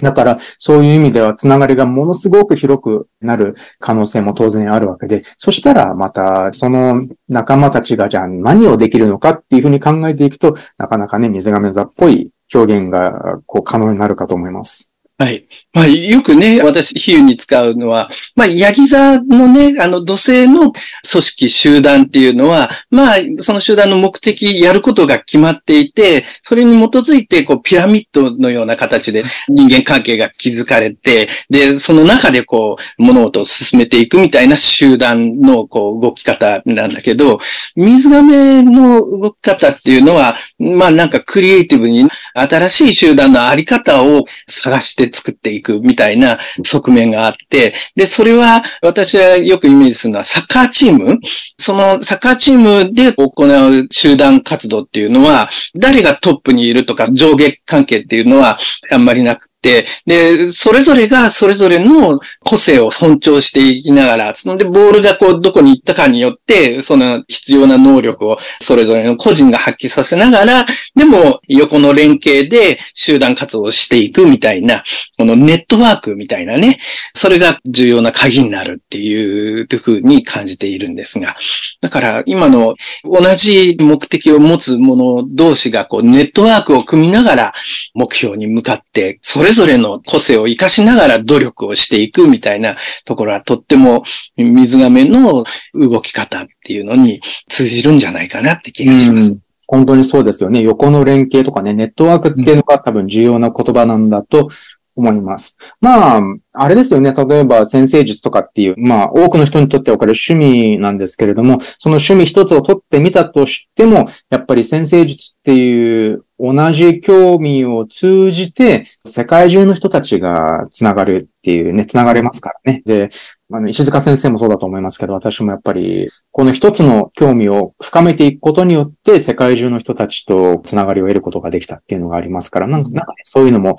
[0.04, 14.92] だから、そういう意味では、つながりがものすごく広くなる可能性も当然あるわけで、そしたら、また、その仲間たちが、じゃあ何をできるのかっていうふうに考えていくと、なかなかね、水亀座っぽい表現が、こう、可能になるかと思います。
[15.20, 15.48] はい。
[15.74, 37.40] まあ、よくね、私、比喩に使うのは、まあ、ヤギ座のね、あの、土星の組織、集団っていうのは、まあ、その集団の目的、やることが決まっていて、それに基づいて、こう、ピラミッドのような形で人間関係が築かれて、で、その中でこう、物事を進めていくみたいな集団の、こう、動き方なんだけど、
[37.76, 51.20] 水亀の動き方っていうのは、まあ、なんかクリエイティブに、新しい集団のあり方を探して作っていくみたいな側面があって、で、それは私はよくイメージするのはサッカーチーム？
[51.60, 58.60] そのサッカーチームで行う集団活動っていうのは、誰がトップにいるとか上下関係っていうのは
[58.92, 70.66] あんまりなく、で、それぞれがそれぞれの個性を尊重していきながら、そので、ボールがこう、どこに行ったかによって、その必要な能力をそれぞれの個人が発揮させながら、
[70.96, 74.84] でも横の連携で集団活動をしていくみたいな、
[75.18, 76.80] このネットワークみたいなね、
[77.16, 81.36] それが重要な鍵になるっていうふうに感じているんですが、
[81.82, 87.54] だから今の同じ目的を持つ者同士がこうネットワークを組みながら
[87.96, 94.04] 目標に向かって、それれぞれの個性を活かしながら努力をしていくみたいなところはとっても
[94.36, 99.32] 水亀の動き方っていうのに通じるんじゃないかなって気がします。
[99.32, 100.62] うん本当にそうですよね。
[100.62, 104.48] 横の連携とかね、ネットワークっていうのが多分重要な言葉なんだと
[104.96, 105.58] 思います。
[105.82, 106.22] まあ、
[106.54, 107.14] あれですよね。
[107.14, 122.84] 例えば先生術とかっていう、まあ多くの人にとってはこれ趣味なんですけれども、その趣味一つを取ってみたとしても、やっぱり先生術っていう同じ興味を通じて世界中の人たちがつながるっていうね、つながれますからね。
[122.86, 123.10] で、
[123.52, 133.78] あの、石塚先生もそうだと思いますけど、私もやっぱり、この一つの興味を深めていくことによって、世界中の人たちとつながりを得ることができたっていうのがありますから、なんかなんかね、そういうのも、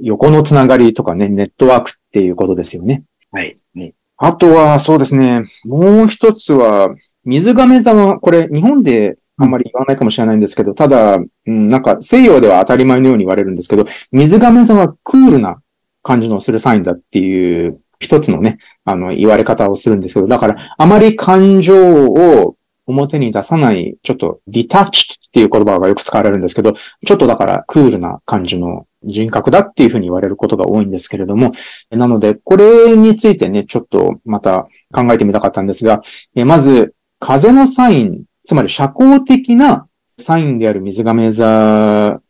[0.00, 3.04] 横のつながりとかね、ネットワークっていうことですよね。
[3.32, 3.56] はい。
[3.74, 15.60] ねあとは、そうですね、もう一つは、水亀座は、これ、日本であんまり言わないかもしれないんですけど、ただ、うん、なんか西洋では当たり前のように言われるんですけど、水亀座はクールな
[16.02, 22.56] 感じのするサインだっていう一つのね、あの、言われ方をするんですけど、だから、あまり感情を
[22.86, 31.52] 表に出さない、ちょっと detached っていう言葉がよく使われるんですけど、ちょっとだからクールな感じの人格だっていうふうに言われることが多いんですけれども、
[31.90, 36.00] なので、これについてね、ちょっとまた考えてみたかったんですが、
[36.44, 39.88] まず、風のサイン、つまり社交的な
[40.18, 41.46] サインである水亀座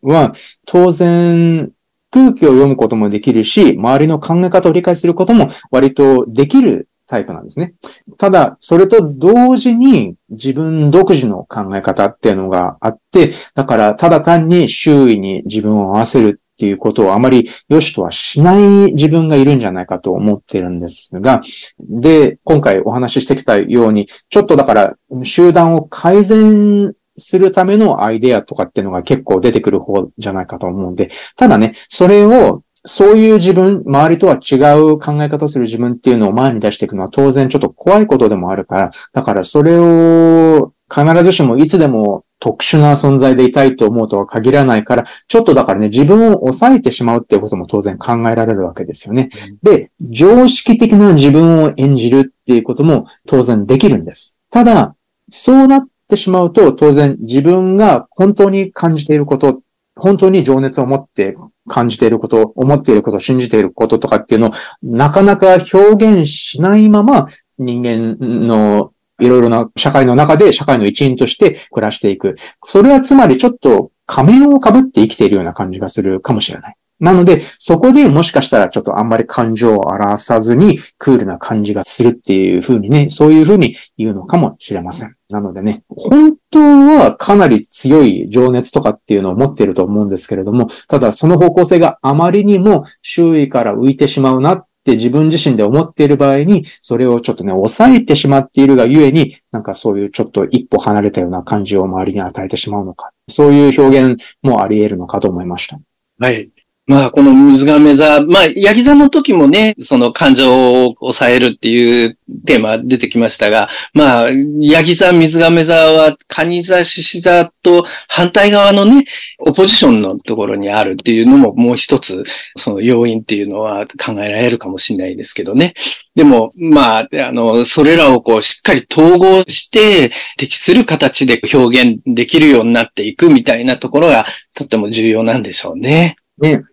[0.01, 0.33] は、
[0.65, 1.71] 当然、
[2.11, 7.75] 空気を読むこともできるし、周りの考え方を理解することも割とできるタイプなんですね。
[8.17, 21.41] ただ、それと同時に自分独自の考え方っていうのがあって、だからただ単に周囲に自分を合わせるっていうことをあまり良しとはしない自分がいるんじゃないかと思ってるんですが、
[21.79, 49.29] で、今回お話ししてきたように、ちょっとだから集団を改善するためのアイデアとかっていうのが結構出てくる方じゃないかと思うんで、ただね、それをそういう自分、周りとは違う考え方をする自分っていうのを前に出していくのは当然ちょっと怖いことでもあるから、だからそれを必ずしもいつでも特殊な存在でいたいと思うとは限らないから、ちょっとだからね、自分を抑えてしまうっていうことも当然考えられるわけですよね。
[49.63, 54.37] で、常識的な自分を演じるっていうことも当然できるんです。
[54.49, 54.95] ただ、
[55.29, 59.61] そうなってしまうと、当然自分が本当に感じていること、
[59.95, 61.35] 本当に情熱を持って
[61.67, 64.51] 感じていること、思っていること、信じていることとかっていうのを
[64.83, 67.27] なかなか表現しないまま
[67.57, 72.35] 人間のいろいろな社会の中で社会の一員として暮らしていく。
[72.65, 76.75] それはつまりちょっと仮面をかぶって生きているような感じがするかもしれない。
[76.99, 85.15] なので、そこでもしかしたらちょっとあんまり感情を表さずにクールな感じがするっていうふうにね、そういうふうに言うのかもしれません。
[85.29, 103.11] なのでね、本当はかなり強い情熱とかっていうのを持っていると思うんですけれども、ただその方向性があまりにも周囲から浮いてしまうなって自分自身で思っている場合に、それをちょっとね、抑えてしまっているがゆえに、なんかそういうちょっと一歩離れたような感じを周りに与えてしまうのか。
[103.27, 105.77] そういう表現もあり得るのかと思いました。
[106.19, 106.49] はい。
[106.87, 114.29] まあ、この水亀座、まあ、ヤギ座の時もね、その感情を抑えるっていうテーマ出てきましたが、まあ、
[114.61, 119.03] ヤギ座、水亀座は、カニ座、獅子座と反対側のね、
[119.39, 122.23] オポジションのところにあるっていうのももう一つ、
[122.55, 125.73] その要因っていうのは考えられるかもしれないですけどね。
[126.15, 136.15] でも、まあ、あの、それらをこう、しっかり統合して、適する形で表現できるようになっていくみたいなところが、とっても重要なんでしょうね。
[136.39, 136.63] ね。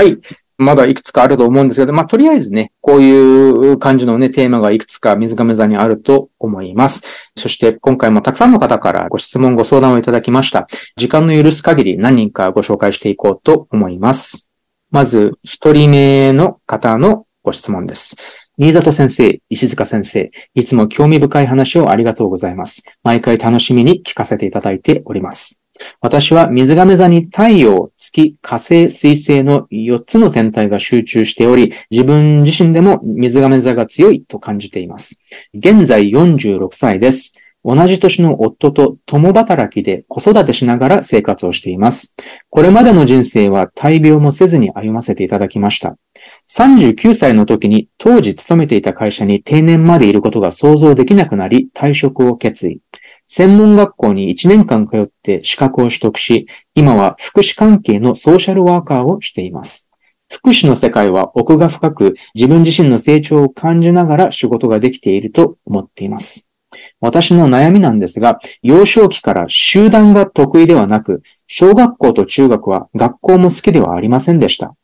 [0.00, 0.18] はい。
[0.56, 7.02] まだいくつかあると思うんですけど、まあ、とりあえずね、こういう感じのね、テーマがいくつか水亀座にあると思います。
[7.36, 10.68] そして今回もたくさんの方からご質問、ご相談をいただきました。
[10.96, 14.48] 時間の許す限り何人かご紹介していこうと思います。
[14.90, 18.16] まず、一人目の方のご質問です。
[18.56, 22.84] 新里先生、石塚先生、いつも興味深い話をありがとうございます。
[23.02, 25.59] 毎回楽しみに聞かせていただいております。
[26.00, 35.20] 私は水亀座に太陽、月、火星、水星の4つの天体が集中しており、自分自身でも水亀座が強いと感じています。
[35.54, 37.34] 現在46歳です。
[37.62, 42.16] 同じ年の夫と共働きで子育てしながら生活をしています。
[42.48, 45.96] これまでの人生は大病もせずに歩ませていただきました。
[46.48, 52.80] 39歳の時に当時勤めていた会社に定年までいることが想像できなくなり退職を決意。
[53.32, 59.88] 専門学校に1年間通って資格を取得し、今は福祉関係のソーシャルワーカーをしています。
[60.28, 66.48] 福祉の世界は奥が深く、自分自身の成長を感じながら仕事ができていると思っています。
[66.98, 74.74] 私の悩みなんですが、幼少期から集団が得意ではなく、小学校と中学は学校も好きではありませんでした。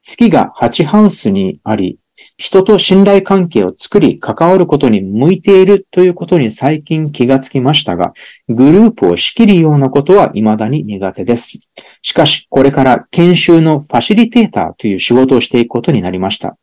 [0.00, 1.98] 月が8ハウスにあり、
[2.36, 8.12] 人と信頼関係を作り関わることに向いているということに最近気がつきましたが、
[8.48, 11.58] グループを仕切るようなことは未だに苦手です。
[12.02, 16.56] しかし、これから研修のファシリテーターという仕事をしていくことになりました。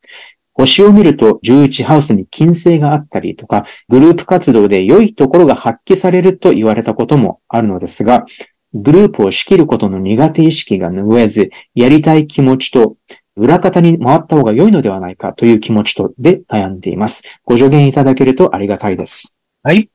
[0.54, 8.26] 星を見ると11ハウスに金星があったりとか、グループ活動で良いところが発揮されると言われたこともあるのですが、
[8.74, 12.96] グループを仕切ることの苦手意識が拭えず、やりたい気持ちと
[13.36, 17.22] 裏方に回った方が良いのではないかという気持ちとで悩んでいます。
[17.44, 19.36] ご助言いただけるとありがたいです。
[19.62, 19.88] はい。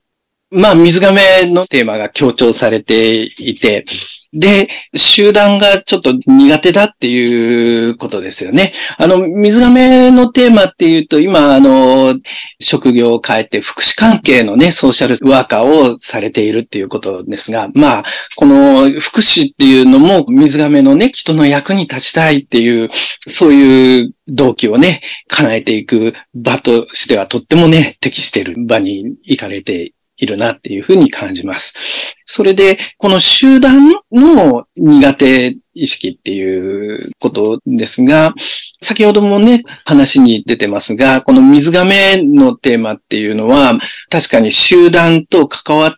[0.50, 3.86] まあ、水亀のテーマが強調されていて、
[4.34, 8.74] で、集団がちょっと苦手だっていうことですよね。
[8.98, 12.14] あの、水亀のテーマっていうと、今、あの、
[12.60, 18.04] 職業を変えて福祉関係のね、ソーシャルワーカーをされているっていうことですが、まあ、
[18.36, 22.89] この福祉っていうのも水亀のね、人の役に立ちたいっていう、
[23.28, 31.74] そういう動機をね、叶えていく場としてはとってもね、適している場に行かれているなっていうふうに感じます。
[32.26, 38.34] それで、この集団の苦手意識っていうことですが、
[38.82, 43.78] 先ほどもね、話に出てますが、この水亀のテーマっていうのは、
[44.09, 45.93] 確かに集団と関わっ、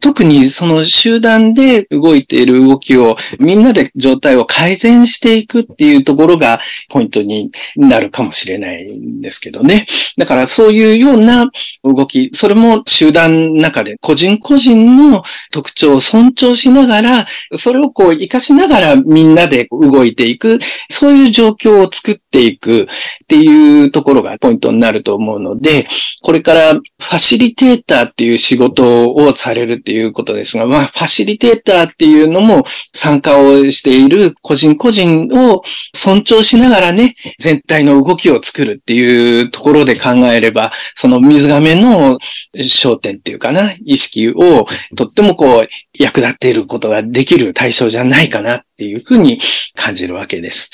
[0.00, 9.86] 特にその集団で動いている動きをみんなで状態を改善していくっていうところがポイントになるかもしれないんですけどね。
[10.16, 11.50] だからそういうような
[11.84, 17.26] 動き、それも集団の中で個人個人の特徴を尊重しながら、
[17.56, 20.58] それをこう活かしながらみんなで動いていく、
[20.90, 22.86] そういう状況を作っていくっ
[23.28, 25.86] ていうところがポイントになると思うので、
[26.22, 32.64] これからファシリテーターっていう仕事ををされるっていうことですが、まあ、ファシリテーターっていうのも
[32.94, 35.62] 参加をしている個人個人を
[35.94, 42.18] 尊重しながらね、全体の動きを作るっていうところで考えれば、その水亀の
[42.56, 44.66] 焦点っていうかな、意識を
[44.96, 49.40] とってもこう、役立っていることができる対象じゃないかなっていうふうに
[49.74, 50.70] 感じるわけです。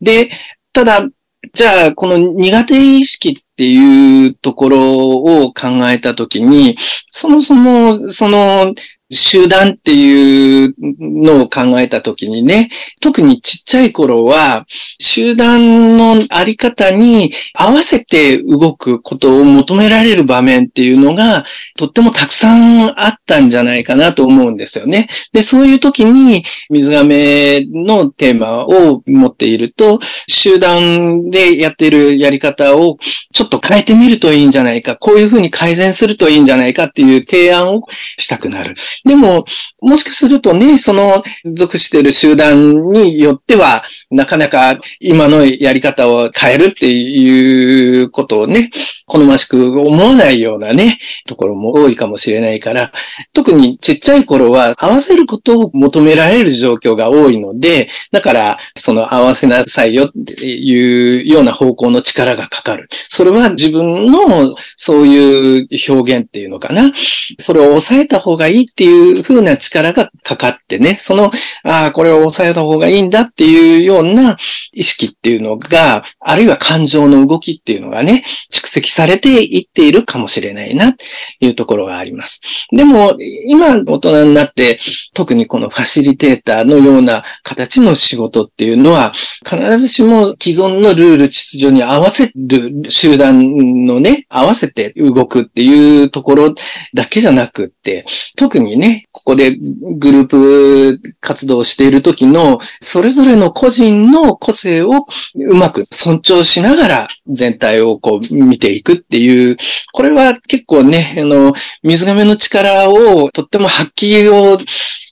[0.00, 0.30] で、
[0.72, 1.08] ただ、
[1.54, 6.76] じゃあ、この苦手意識っていうところを考えたときに、
[7.10, 8.74] そもそも、その、
[9.10, 14.66] 集団っていうのを考えたときにね、特にちっちゃい頃は、
[15.00, 21.44] 集団のあり方に合わせて動くことを求められる場面っていうのが、
[21.76, 25.08] とってもたくさんあったんじゃないかなと思うんですよね。
[25.32, 29.98] で、そういう時に、水亀のテーマを持っていると、
[30.28, 32.98] 集団でやってるやり方を
[33.32, 37.82] ちょっと変えてみるといいんじゃないか、こういうふうに改善するといいんじゃないかっていう提案を
[38.16, 38.76] したくなる。
[39.04, 39.44] でも、
[39.80, 48.70] もしかするとね、その属している集団によっては、なかなか今のやり方を変えるっていうことをね、
[49.06, 52.92] 好ましく思わないようなね、ところも多いかもしれないから、
[53.32, 62.88] 特にちっちゃい頃は合わせることを求められる状況が多いので、だから、その合わせなさいよっていうような方向の力がかかる。
[63.08, 66.92] それは自分のそういう表現っていうのかな。
[67.38, 71.30] それを抑えた方がいいっていういう風な力がかかってね、その、
[71.64, 74.36] ああ、これを抑えた方がいいんだっていうような
[74.72, 81.04] 意識っていうのが、あるいは感情の動きっていうのがね、蓄積されていっているかもしれないな、と
[81.40, 82.40] いうところがあります。
[82.70, 83.16] でも、
[83.46, 84.80] 今大人になって、
[85.14, 89.12] 特にこのファシリテーターのような形の仕事っていうのは、
[89.48, 96.54] 必ずしも既存のルール秩序に合わせる集団のね、合わせて動くっていうところ
[96.94, 98.04] だけじゃなくって、
[98.36, 105.06] 特に、ねここでグループ活動している時の、それぞれの個人の個性を
[105.36, 109.56] うまく尊重しながら全体をこう見ていくっていう、
[109.92, 111.52] これは結構ね、あの、
[111.82, 114.58] 水亀の力をとっても発揮を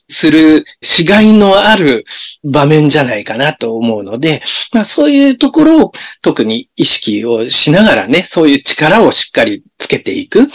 [0.09, 2.05] するしがいのある
[2.43, 4.41] 場面じゃないかなと思うので、
[4.73, 5.91] まあそういうところを
[6.21, 10.45] 特に意識をしながらね、そういう力をしっかりつけていくっ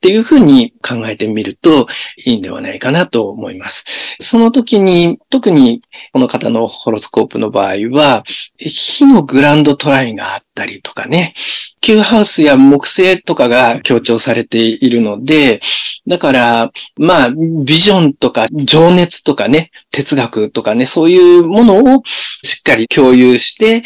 [0.00, 1.86] ていうふうに考えてみると
[2.24, 3.84] いいんではないかなと思います。
[4.20, 5.82] その時に、特に
[6.12, 8.24] この方のホロスコープの場合は、
[8.58, 11.34] 火のグランドトライがあったりとかね、
[11.80, 15.60] 旧ハウスや木星とかが強調されているので、
[16.06, 22.02] だから、まあ、ビジョンとか情熱とかね、哲学とかね、そういうものを
[22.42, 23.82] しっかり共有して、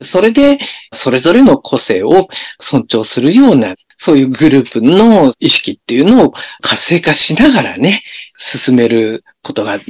[0.00, 0.58] それで、
[0.92, 2.28] それぞれの個性を
[2.60, 8.02] 尊重するようなそういうグループの意識っていうのを活性化しながらね、
[8.36, 9.80] 進めることが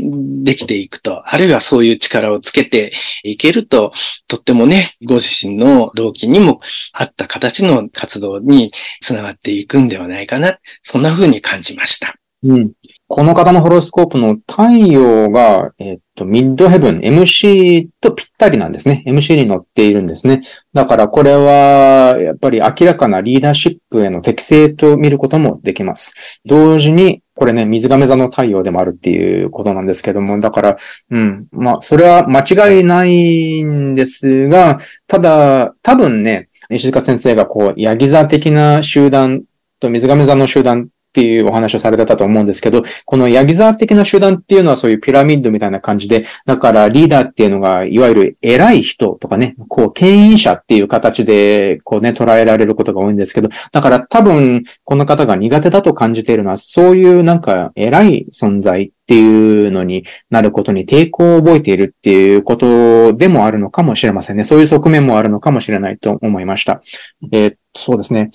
[0.44, 2.92] できていくと、あるいはそういう力をつけて
[3.24, 3.92] いけると、
[4.28, 6.60] とってもね、ご自身の動機にも
[6.92, 10.60] 合った形の活動につながっていくんではないかな。
[10.84, 12.14] そんな風に感じました。
[12.44, 12.70] うん。
[13.08, 19.02] この方のホロスコープの太陽が、えっと、ミッドヘブン、MC とぴったりなんですね。
[19.06, 20.42] MC に乗っているんですね。
[20.74, 26.40] だからこれは、やっぱり明らかなリーダーシップへの適性と見ることもできます。
[26.44, 30.76] 同時に、これね、水亀座の太陽でもあるっていうことなんですけども、だから、
[31.10, 39.44] うん、まあ、それは間違いないんですが、ただ、多分ね、石塚先生がこう、ヤギ座的な集団
[39.80, 64.44] と水亀座の集団っていうお話をされてたと思うんですけど、このヤギ座的な集団っていうのはそういうピラミッドみたいな感じで、だからリーダーっていうのが、いわゆる偉い人とかね、こう、牽引者っていう形で、こうね、捉えられることが多いんですけど、だから多分、この方が苦手だと感じているのは、そういうなんか偉い存在っていうのになることに抵抗を覚えているっていうことでもあるのかもしれませんね。
[64.44, 66.82] そういう側面もあるのかもしれないと思いました。
[67.32, 68.30] えー、そうですね。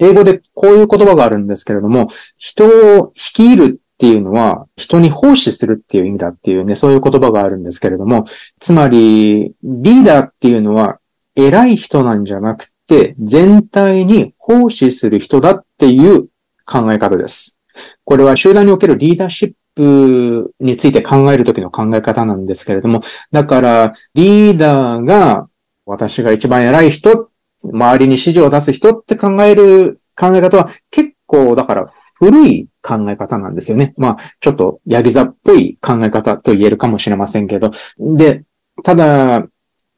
[0.00, 2.66] 英語でこういう言葉があるんですけれども、人
[3.00, 8.24] を率いるっていうのは、人に奉仕するっていう意味だっていうね、そういう言葉があるんですけれども、
[8.58, 10.98] つまり、リーダーっていうのは、
[11.36, 16.28] 偉い人なんじゃなくて、全体に奉仕する人だっていう
[16.64, 17.58] 考え方です。
[18.04, 25.48] これは集団におけるリーダーシップについて考えるときの考え方なんですけれども、だから、リーダーが
[25.84, 27.29] 私が一番偉い人
[27.68, 33.94] 周りに指示を出す人って考える考え方は結構、だから古い考え方なんですよね。
[33.96, 37.70] まあ、ちょっとヤギ座っぽい考え方と言えるかもしれませんけど。
[37.98, 38.44] で、
[38.84, 39.46] ただ、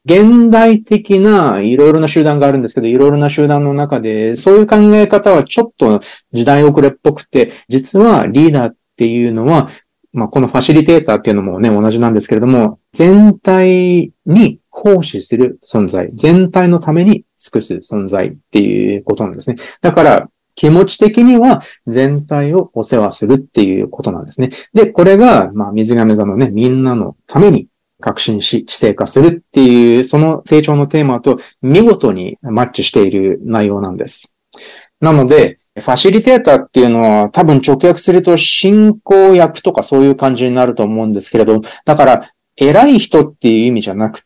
[0.05, 6.01] 現代的ないろいろな集団があるんですけど、いろいろな集団の中で、そういう考え方はちょっと
[6.33, 9.69] 時代遅れっぽくて、実はリーダーっていうのは、
[10.11, 19.57] まあ、このファシリテーターっていうのもね、同じなんですけれども、全体に奉仕する存在、全体のために尽くす存在っていうことなんですね。
[19.81, 24.51] だから、気持ち的には全体をお世話するっていうことなんですね。
[24.73, 27.67] で、これが、まあ、水亀座のね、みんなのために
[27.99, 34.35] 革新し、知性化するっていう、その成長のテーマと見事にマッチしている内容なんです。
[34.99, 44.25] なので、ファシリテーターっていうのは多分直訳すると進行役とかそういう感じになると思うんですけれど、だから偉い人っていう意味じゃなくて、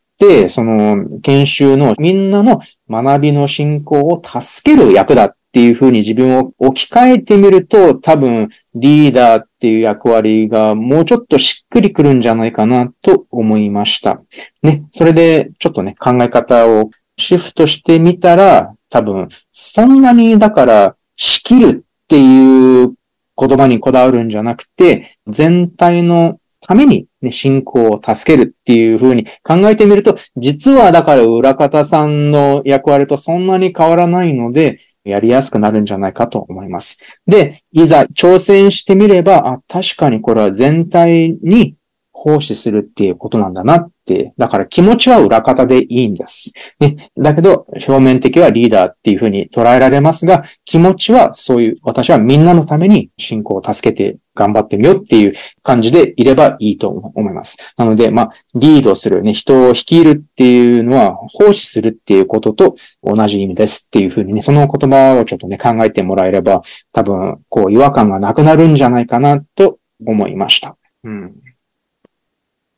[0.49, 14.21] その研修のみんなの学びの進行を助ける役だっていうふうに自分を置き換えてみると、多分リーダーっていう役割がもうちょっとしっくりくるんじゃないかなと思いました。
[14.63, 14.85] ね。
[14.91, 22.93] それでちょっとね、考え方をシフトしてみたら、多分そんなにだから仕切るっていう
[23.37, 36.97] 言葉にこだわるんじゃなくて、全体のために、ね、信仰を助けるっていうふうに考えてみると、実はだから裏方さんの役割とそんなに変わらないので、やりやすくなるんじゃないかと思います。
[37.25, 41.75] で、いざ挑戦してみれば、あ、確かにこれは全体に
[42.11, 46.53] 奉仕するっていうことなんだなって、だから気持ちは裏方でいいんです。
[46.79, 47.09] ね。
[47.17, 57.57] だけど、表面的はリーダーっていうふうに捉えられますが、気持ちはそういう、私はみんなのために信仰を助けて頑張ってみようっていう感じでいればいいと思います。
[57.75, 66.61] なので、まあ、リードするね、人を率いるっていうのは、奉仕するっていうことと同じ意味ですっていうふうにね、その言葉をちょっとね、考えてもらえれば、
[66.93, 70.77] 多分、こう、違和感がなくなるんじゃないかなと思いました。
[71.03, 71.35] うん。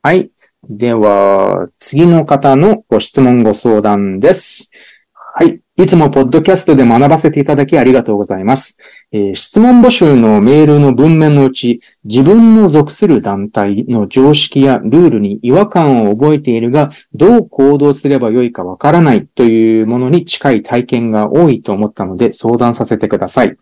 [0.02, 0.32] はい。
[0.72, 4.70] では、次の方のご質問ご相談です。
[5.16, 5.62] はい。
[5.78, 8.78] いつもポッドキャストで学ばせていただきありがとうございます。
[9.12, 23.58] えー、質問募集のメールの文面のうち、自分の属する団体の常識やルールに違和感を覚えているが、どう行動すればよいかわからないというものに近い体験が多いと思ったので相談させてください。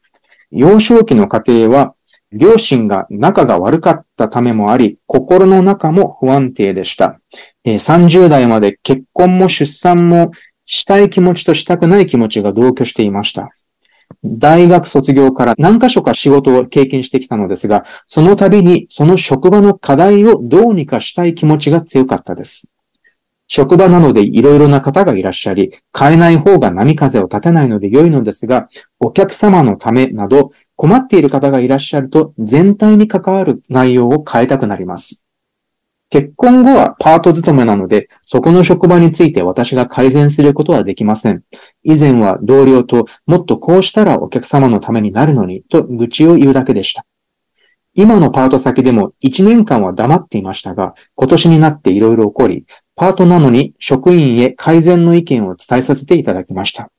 [0.51, 1.93] 幼少期の家庭は
[2.37, 7.19] 両親が仲が悪かったためもあり、心の中も不安定でした
[7.63, 7.75] え。
[7.75, 10.31] 30代まで結婚も出産も
[10.65, 13.49] したい気持ちとしたくない気持ちが同居していました。
[14.23, 22.71] 大学卒業から何箇所か仕事を経験してきたのですが、その度にその職場の課題をどうにかしたい気持ちが強かったです。
[23.49, 28.67] 職場なのでいろいろな方がいらっしゃり、変えない方が波風を立てないので良いのですが、
[28.99, 35.25] お客様のためなど困っている方がいらっしゃると全体に関わる内容を変えたくなります。
[36.09, 41.41] 結婚後はパート勤めなので、そこの職場について私が改善することはできません。
[41.83, 47.05] 以前は同僚ともっとこうしたらお客様のためになるのにと愚痴を言うだけでした。
[47.93, 52.65] 今のパート先でも1年間は黙っていましたが、今年になっていろいろ起こり、
[52.95, 56.91] パートなのに職員へ改善の意見を伝えさせていただきました。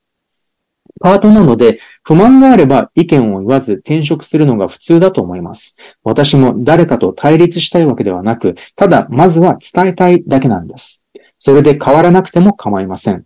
[1.01, 5.77] パートなので、不満があれば意見を言わず転職するのが普通だと思います。
[6.03, 11.03] 私も誰かと対立したいわけではなく、ただまずは伝えたいだけなんです。
[11.39, 13.25] それで変わらなくても構いません。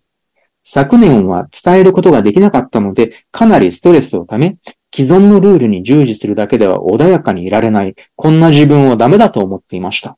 [0.63, 4.57] 昨年は伝えることができなかったので、かなりストレスをため、
[4.95, 10.17] 既存のルールに従事するだけでは穏やかにいられない、こんな自分をダメだと思っていました。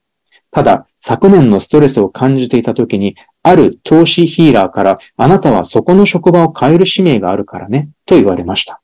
[0.56, 8.82] ただ、昨年のストレスを感じていた時に、ある投資ヒーラーから、あなたはそこの職場を変える使命があるからね、と言われました。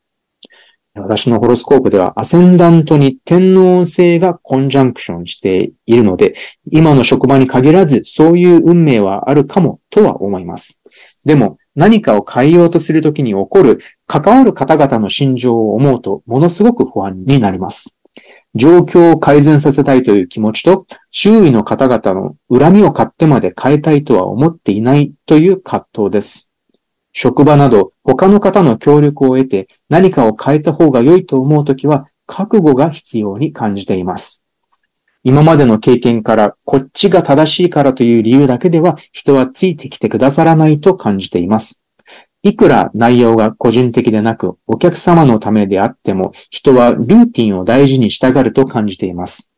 [0.96, 6.34] 私のホロスコープではアセンダントに天皇星がコンジャンクションしているので、
[6.70, 10.82] 今の職場に限らずそういう運命はあるかもとは思います。
[11.24, 17.96] でも何かを変えようとするときに起こる関わる方々の心情を思うとものすごく不安になります。
[18.56, 26.52] 状況を改善させたいという気持ちと、周囲の方々の恨みを買ってまで変えたいとは思っていないという葛藤です。
[27.14, 34.44] 職場など他の方の協力を得て何かを変えた方が良いと思うときは覚悟が必要に感じています。
[35.24, 41.81] 今までの経験からこっちが正しいからという理由だけでは人はついてきてくださらないと感じています。
[42.44, 49.52] いくら内容が個人的でなくお客様のためであっても人はルーティンを大事にしたがると感じています。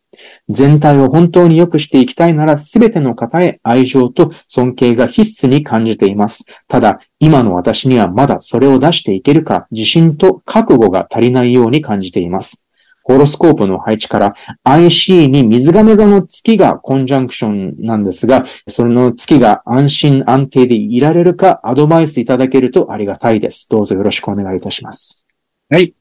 [0.49, 6.45] 全体を本当に良くしていきたいならすべての方へ愛情と尊敬が必須に感じています。
[6.67, 12.62] ただ、今の私にはまだそれを出していけるか自信と覚悟が足りないように感じています。
[13.03, 14.33] ホロスコープの配置から
[14.63, 23.67] IC に水亀座の月がコンジャンクションなんですが、その月が安心安定でいられるかアドバイスいただけるとありがたいです。
[23.69, 25.25] どうぞよろしくお願いいたします。
[25.69, 25.93] はい。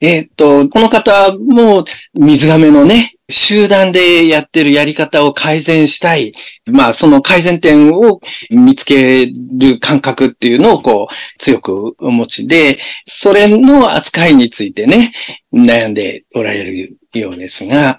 [0.00, 1.84] えっ、と、この方も
[2.14, 6.32] 水亀のね、集団でやってるやり方を改善したい。
[6.66, 8.20] まあ、その改善点を
[8.50, 15.12] 見つける感覚っていうのをこう、強くお持ちで、それの扱いについてね、
[15.52, 17.98] 悩んでおられるようですが、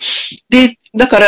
[0.49, 1.27] で、だから、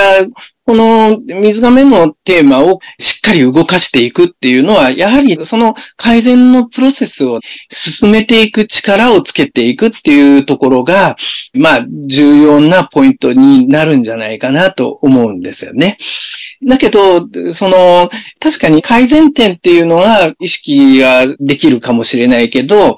[0.65, 11.17] この水亀のテーマをしっかり動かしていくっていうのは、やはりその改善のプロセスを進めていく力をつけていくっていうところが、
[11.53, 15.97] まあ、重要なポイントになるんじゃないかなと思うんですよね。
[16.65, 18.09] だけど、その、
[18.39, 22.95] 確かに改善点っていうのは意識ができるかもしれないけど、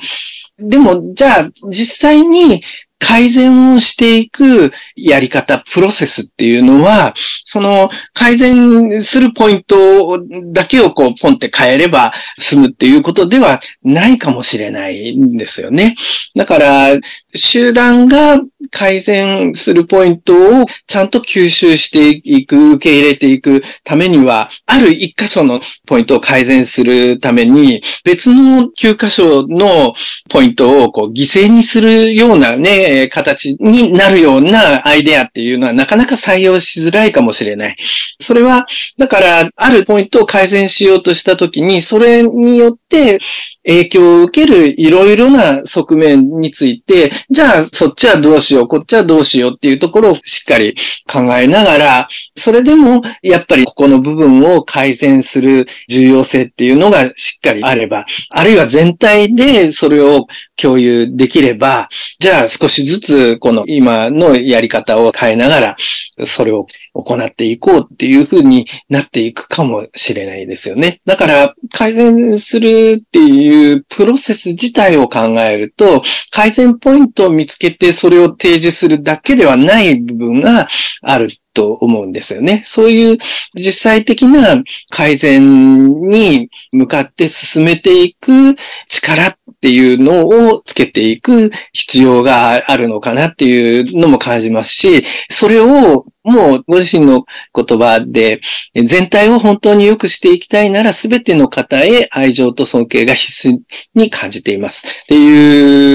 [0.58, 2.64] でも、じゃあ、実際に
[3.00, 15.96] 改善をしていくやり方、プロセスっていうのは、その改善するポイントだけをこうポンって変えれば済むっていうことではないかもしれないんですよね。
[16.36, 16.88] だから、
[17.36, 18.40] 集団が
[18.72, 29.94] 改善するポイントをちゃんと吸収していく、受け入れていくためには、ある一箇所のポイントを改善するために、別の9箇所の
[30.30, 37.76] ポイントをこう犠牲にするようなね、形になるようなアイデアっていうのはなかなか採用しづらいかもしれない。
[38.20, 38.66] それは、
[38.98, 43.20] だから、あるポイントを改善しようとしたときに、それによって
[43.66, 50.76] 影響を受けるいろいろな側面について、じゃあそっちはどうしよう、こっちはどうしようっていうところをしっかり
[51.12, 52.08] 考えながら、
[52.38, 61.90] それでもやっぱりここの部分を改善する重要性っていうのがしっかりあれば、あるいは全体でそれを共有できれば、
[62.20, 65.78] じゃあ少しずつこの今のやり方を変えながら、
[66.26, 71.02] それを行っていこうっていうふうになっていくかもしれないですよね。
[71.06, 76.02] だから改善するっていううプロセス自体を考えると、
[76.32, 80.68] 改善ポイントを見つけてそれを提示するだけではない部分が
[81.02, 81.30] ある。
[81.56, 82.62] と思うんですよね。
[82.66, 83.18] そういう
[83.56, 88.56] 実際的な改善に向かって進めていく
[88.90, 98.42] 力っていうのをつけていく必要があるのかなっていうのも感じますし、それをもうご自身の言葉で
[98.74, 103.60] 全体を本当に良くしていきたいなら全ての方へ愛情と尊敬が必須
[103.94, 104.86] に感じています。
[104.86, 105.95] ってい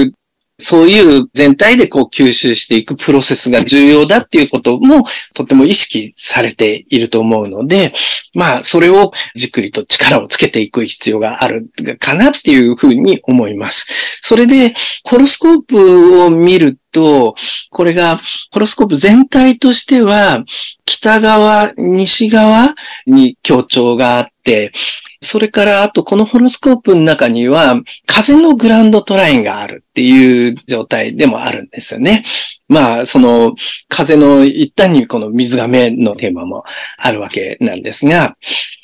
[0.71, 5.03] そういう全体でこう吸収していくプロセスが重要だっていうことも
[5.33, 7.91] とても意識されていると思うので、
[8.33, 11.69] まあ、それをじっくりと力をつけていく必要がある
[11.99, 13.85] かなっていうふうに思います。
[14.21, 17.35] それで、ホロスコープを見ると、
[17.69, 18.19] これが、
[18.51, 20.43] ホロスコープ全体としては、
[20.85, 22.75] 北側、西側
[23.07, 24.71] に強調があって、
[25.21, 32.25] それから、あと、このホロスコープの中には、風のグランドトラインがあるっていう状態でもあるんですよね。
[32.67, 33.55] まあ、その、
[33.87, 36.63] 風の一端にこの水亀のテーマも
[36.97, 38.35] あるわけなんですが、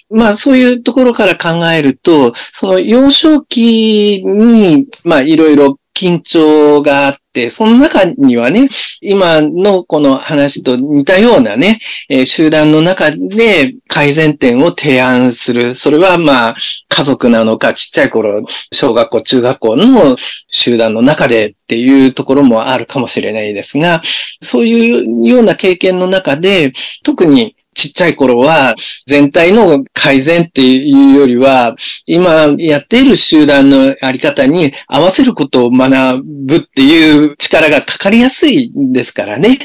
[0.10, 8.70] まあそういうところから考えると、その幼少期に、まあいろいろ緊張があって、その中にはね、
[9.02, 15.74] 今のこの話と似たようなね、えー、集団の中で改善点を提案する。
[15.74, 16.56] それはまあ、
[16.88, 20.16] 家族なのか、ちっちゃい頃、小学校、中学校の
[20.52, 24.04] 集団の中でっていうところもあるかもしれないですが、
[24.41, 26.74] そういうような経験の中で、
[27.04, 28.76] 特にちっちゃい頃は
[29.06, 31.76] 全体の改善っていうよりは、
[32.08, 39.60] 今やっている集団のあり方に合わせることを学ぶっていう力がかかりやすいですからね。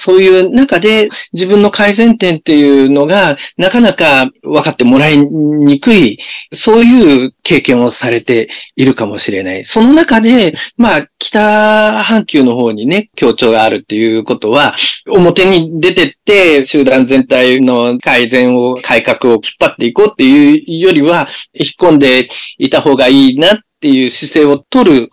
[0.00, 6.18] そういう中で自分の改善点っていうのがなかなか分かってもらいにくい、
[6.54, 9.64] そういう経験をされているかもしれない。
[9.64, 14.74] その中で、まあ、北半球の方にね、協調があるっていうことは、
[15.08, 22.28] 表に出てって、集団全体の改善を、改革を引っ張っていこうっていうよりは、引っ込んで
[22.58, 25.10] いた方がいいなっていう姿勢を取る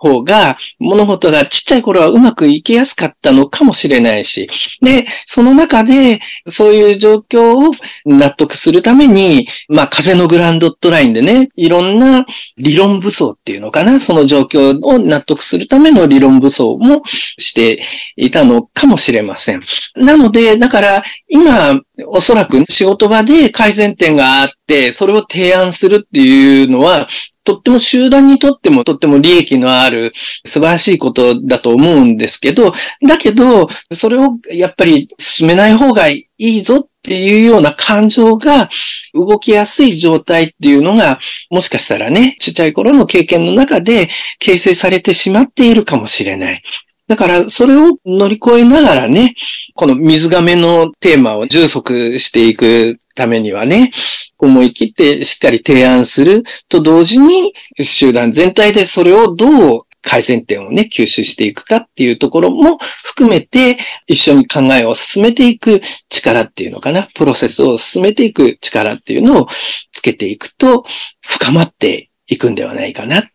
[0.00, 4.48] 方が、物事がちっちゃい頃はうまくいきやすかったのかもしれないし、
[4.80, 7.72] で、その中で、そういう状況を
[8.06, 12.24] 納得するために、まあ、風のグランドットラインでね、いろんな
[12.56, 17.82] 理論武装っていうのかな、その状況を納得するための理論武装もして
[18.16, 19.60] いたのかもしれません。
[19.96, 27.06] なので、だから、今、おそらく仕事場で改善点があって、それを提案するっていうのは、
[27.44, 30.12] とっても集団にとってもとっても利益のあある
[30.46, 32.72] 素晴らしいことだと思うんですけど、
[33.06, 38.68] だけど、それをやっぱり進めない方がいいぞっていうような感情が
[39.14, 41.18] 動きやすい状態っていうのが、
[41.50, 46.62] もしかしたらね、ちっちゃい頃の経験の中で形成されてしまっているかもしれない。
[47.08, 49.34] だから、それを乗り越えながらね、
[49.74, 53.92] この水亀のテーマを充足していくためにはね、
[54.38, 69.48] 思い切ってしっかり提案すると同時に、集団全体でそれをどう改善点をね、吸収していくかっていうところも含めて、一緒に考えを進めていく力っていうのかな、プロセスを進めていく力っていうのを
[69.92, 70.84] つけていくと、
[71.26, 73.30] 深まっていくんではないかな。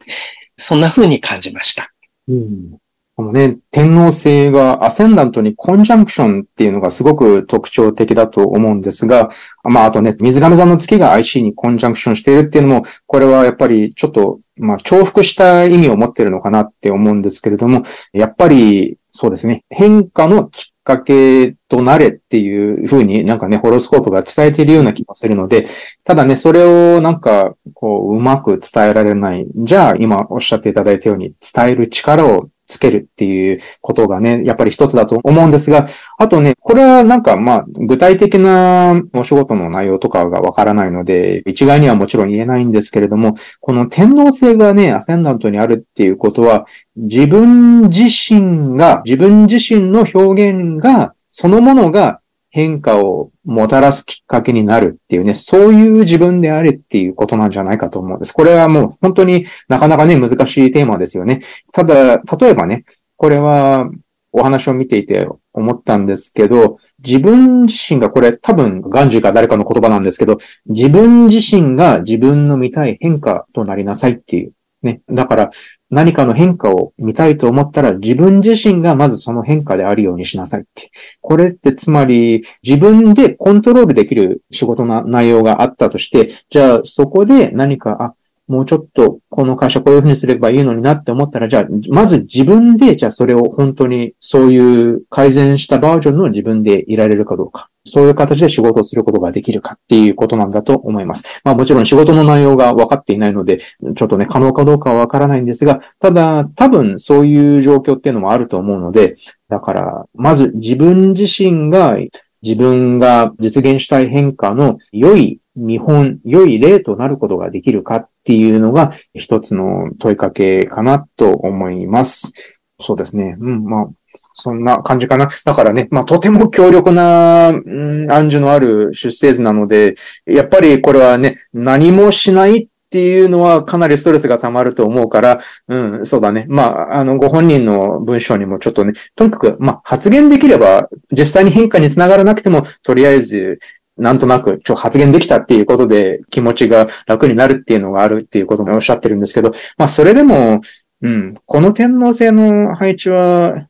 [0.57, 1.91] そんな風に感じました。
[2.27, 2.77] うん
[3.17, 9.29] このね、天皇星がアセンダントにコンジャンクションっていうのがすごく特徴的だと思うんですが、
[9.63, 25.67] まああとね、水亀座の月が IC にコンジャンクションしているっていうのも、これはやっぱりちょっと、まあ重複した意味を持ってるのかなって思うんですけれども、やっぱりそうですね、変化のきっかけとなれっていうふうになんかね、ホロスコープが伝えているような気がするので、
[26.03, 29.47] ただね、それをなんか、こう、うまく伝えられない。
[29.55, 35.87] じゃあ、今おっしゃっていただいたように、伝える力をつけるっていうことがね、やっぱり一つだと思うんですが、
[36.17, 58.31] あとね、これはなんかまあ、具体的なお仕事の内容とかがわからないので、一概にはもちろん言えないんですけれども、この天皇性がね、アセンダントにあるっていうことは、自分自身が、自分自身の表現が、そのものが変化をもたらすきっかけになるっていうね、そういう自分であれっていうことなんじゃないかと思うんです。
[58.31, 61.41] これはもう本当になかなかね、難しいテーマですよね。
[61.73, 62.85] ただ、例えばね、
[63.17, 63.89] これは
[64.31, 74.53] お話を見ていて思ったんですけど、自分自身がこれ多分ガンジーか誰かの言葉なんですけど、自分自身が自分の見たい変化となりなさいっていう
[74.85, 75.01] ね。
[75.09, 75.49] だから、
[75.89, 80.91] 何かの変化を見たいと思ったら、自分自身がまずその変化であるようにしなさいって。
[81.21, 88.13] これってつまり、自分でコントロールできる仕事の内容があったとして、じゃあそこで何か、あ、
[88.47, 97.69] もうちょっとこの会社こういうふうにすればいいのになって思ったら、じゃあ、まず自分で、じゃあそれを本当にそういう改善したバージョンの自分でいられるかどうか。
[97.85, 101.23] そういう形で仕事をすることができるかっていうことなんだと思います。
[101.43, 109.15] まあもちろん仕事の内容が分かっていないので、ちょっとね、可能かどうかは分からないんですが、ただ多分そういう状況っていうのもあると思うので、
[109.49, 111.97] だから、まず自分自身が
[112.41, 122.33] 自分が実現したい変化の良い見本、良い例となることができるかっていうのが一つの問いかけかなと思います。
[122.79, 123.37] そうですね。
[123.39, 123.87] うん、まあ、
[124.35, 125.29] そんな感じかな。
[125.45, 136.45] だからね、まあ、とても強力な、うん、暗示のある出生図なので、やっぱりこれはね、何もしないっていうのはかなりストレスが溜まると思うから、うん、そうだね。
[136.49, 143.59] まあ、あの、ご本人の文章にもちょっとね、とにかく、まあ、発言できれば、実際に変化につながらなくても、とりあえず、
[143.97, 150.61] なんとなく、ちょ、発言できたっていうことで気持ちが楽になるっていうのがあるっていうこともおっしゃってるんですけど、まあ、それでも、
[151.01, 153.67] うん、この天皇制の配置は、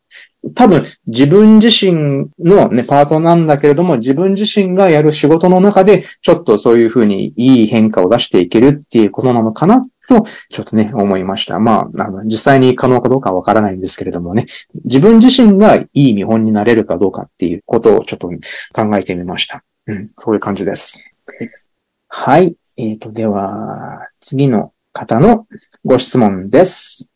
[0.54, 11.60] 多分自分自身のね、パートなんだけれども、自分自身がやる仕事の中で、ちょっとそういうふうにいい変化を出していけるっていうことなのかなと、ちょっとね、思いました。
[11.60, 14.46] まあ、あの、実際に可能かどうかはわからないんですけれどもね、
[14.84, 18.30] 自分自身がいい見本になれるかどうかっていうことをちょっと
[18.74, 19.64] 考えてみました。
[19.88, 21.06] うん、そういう感じです。
[22.08, 22.56] はい。
[22.78, 25.48] えっ、ー、と、では、次の方の
[25.84, 27.12] ご質問です。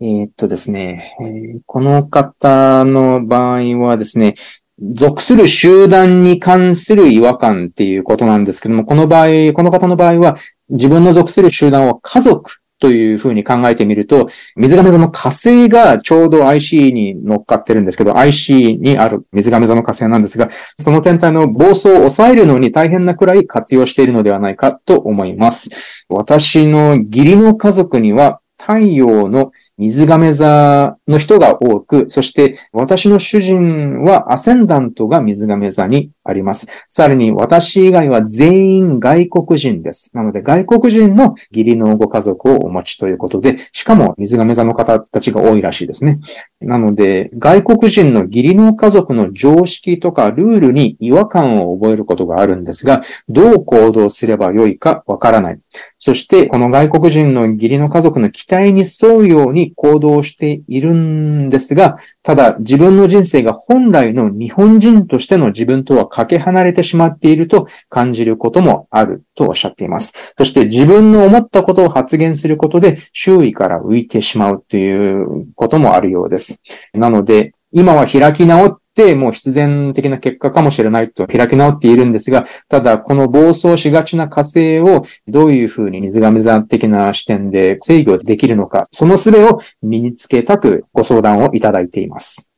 [0.00, 4.34] えー、っとですね、えー、この方の場合はですね、
[4.80, 10.36] 属する集団に関する違和感っていうことなんですけども、この場合、この方の場合は、
[10.68, 25.70] 自分の属する集団を家族というふうに考えてみると、水亀座の火星がちょうど IC に乗っかってるんですけど、IC にある水亀座の火星なんですが、その天体の暴走を抑えるのに大変なくらい活用しているのではないかと思います。
[26.08, 36.66] 私の義理の家族には太陽の水亀座の人が多く、そして私の主人はアセンダントが水亀座にあります。
[36.88, 40.10] さらに私以外は全員外国人です。
[40.14, 46.18] なので外国人の義理のご家族をお持ちということで、しかも水亀座の方たちが多いらしいですね。
[46.60, 55.60] なので外国人の義理の家族の常識とかルールに違和感を覚えることがあるんですが、どう行動すればよいかわからない。
[55.98, 70.34] そしてこの外国人の義理の家族の期待に沿うように行動しているんですが、ただ自分の人生が本来の日本人としての自分とはかけ離れてしまっていると感じることもあるとおっしゃっています。
[70.38, 76.60] そして自分の思ったことを発言することで周囲から浮いてしまうということもあるようです。
[76.92, 92.48] なので、今は開き直ってもう必然的な結果かもしれないと開き直っているんですが、ただこの暴走しがちな火星をどういうふうに水亀座的な視点で制御できるのか、その術を身につけたくご相談をいただいています。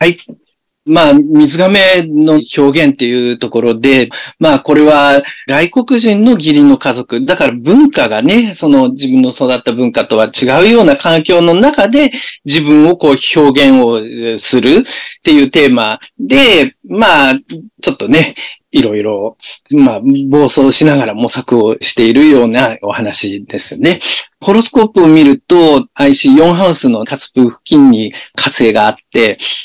[0.00, 0.16] はい。
[0.86, 7.24] まあ、水亀の表現っていうところで、まあ、これは外国人の義理の家族。
[7.24, 12.12] だから文化がね、その自分の育った文化とは違うような環境の中で
[12.44, 14.82] 自分をこう表現をするっ
[15.22, 17.34] ていうテーマで、まあ、
[17.82, 18.34] ちょっとね、
[18.74, 19.38] いろいろ、
[19.70, 24.00] まあ、暴走しながら模索をしているようなお話ですよね。
[24.40, 29.03] ホロスコープを見ると IC4 ハウスのカツプ付近に火星があって、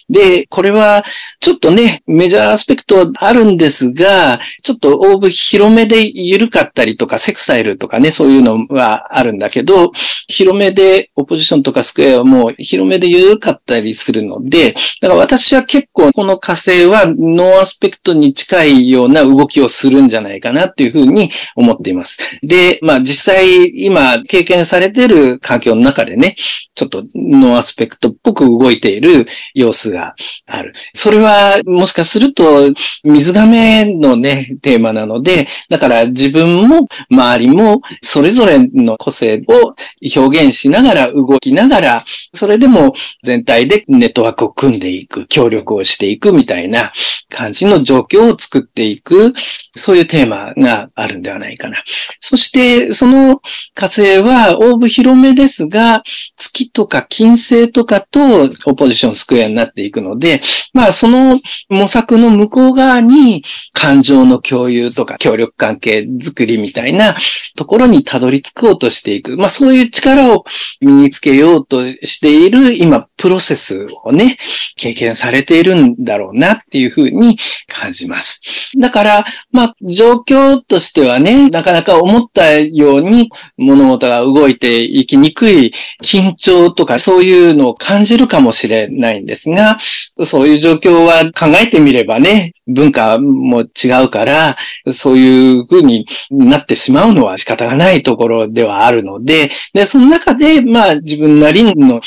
[0.10, 1.04] で、これは
[1.39, 9.91] ちょっとね、メジャーアスペクトあるんですが、ちょっとオーブ広めで緩かったりとか、セクサイルとかね、そういうのはあるんだけど、
[10.28, 22.20] 広めで、オポジションとかスクエアはもう広めで緩かったりするので、だから私は結構この火星はノーアスペクトに近いような動きをするんじゃないかなっていうふうに思っています。
[22.43, 26.36] で、まあ実際今経験されている環境の中でね、
[26.76, 30.15] ちょっとノーアスペクトっぽく動いている様子が
[30.45, 30.73] ある。
[30.93, 32.73] それはもしかすると
[33.03, 39.75] 水瓶のね、テーマなので、だから自分も周りもそれぞれの個性を
[40.15, 46.91] 表現しながら動きながら、それでも全体でネットワークを組んでいく、協力をしていくみたいな
[47.29, 49.33] 感じの状況を作っていく、
[49.80, 51.77] そういうテーマがあるんではないかな。
[52.19, 53.41] そして、その
[53.73, 56.03] 火星はオーブ広めですが、
[56.38, 58.19] 月とか金星とかと
[58.65, 60.41] オポジションスクエアになっていくので、
[60.73, 67.15] まあその模索の向こう側に感情の共有とか協力関係づくりみたいな
[67.55, 69.38] ところにたどり着こうとしていく。
[69.38, 70.45] まあそういう力を
[70.82, 74.38] 身につけようとしている今プロセスをね、
[74.75, 78.41] 経験されているんだろうなっていうふうに感じます。
[78.77, 89.78] だから、まあ状況としてはね、なかなか思ったように物事が動いていきにくい緊張とかそういうのを感じるかもしれないんですが、
[90.26, 94.57] そういう状況は考えてみればね、文化も違うから、
[94.93, 102.01] そういう風になってしまうのは仕方がないところではあるので、で、その中で、まあ自分なりの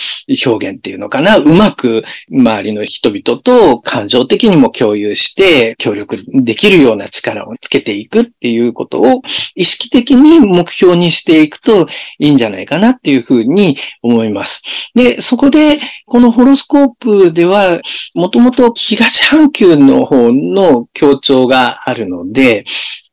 [0.47, 9.23] 表現っていうのかな、うまく周りの人々と感情的にも共有して協力できるような力をつけていくっていうことを
[9.55, 11.89] 意識的に目標にしていくと
[12.19, 14.63] いいんじゃないかなっていうふうに思います。
[14.95, 17.81] で、そこで、このホロスコープでは、
[18.15, 22.65] もともと東半球の方のの強調があるので、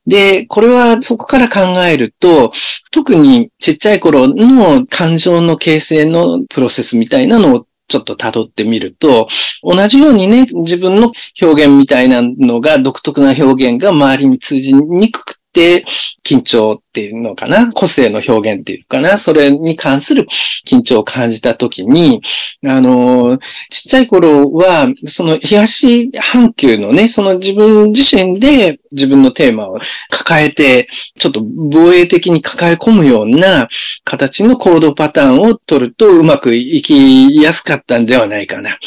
[0.06, 2.52] で、これはそこから考えると、
[2.92, 9.28] 特にちっちゃい頃の感情の形成のプロセスみたいなのをちょっと辿ってみると、
[9.64, 11.12] 同じようにね、自分の
[11.42, 17.72] 表現みたいなのが、独特な表現が周りに通じにくく、緊張っていうのかな？
[17.72, 19.18] 個性の表現っていうかな？
[19.18, 20.28] それに関する
[20.68, 22.22] 緊張を感じたときに、
[22.66, 23.40] あの、
[23.70, 29.80] ちっちゃい頃は、その東半球のね、その自分自身で自分のテーマを
[30.10, 30.88] 抱えて、
[31.18, 33.68] ちょっと防衛的に抱え込むような
[34.04, 38.78] 形の行動パターンを取るとうまくいきやすかったんではないかな。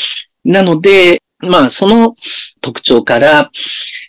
[0.44, 2.14] なので、まあ、その
[2.60, 3.50] 特徴から、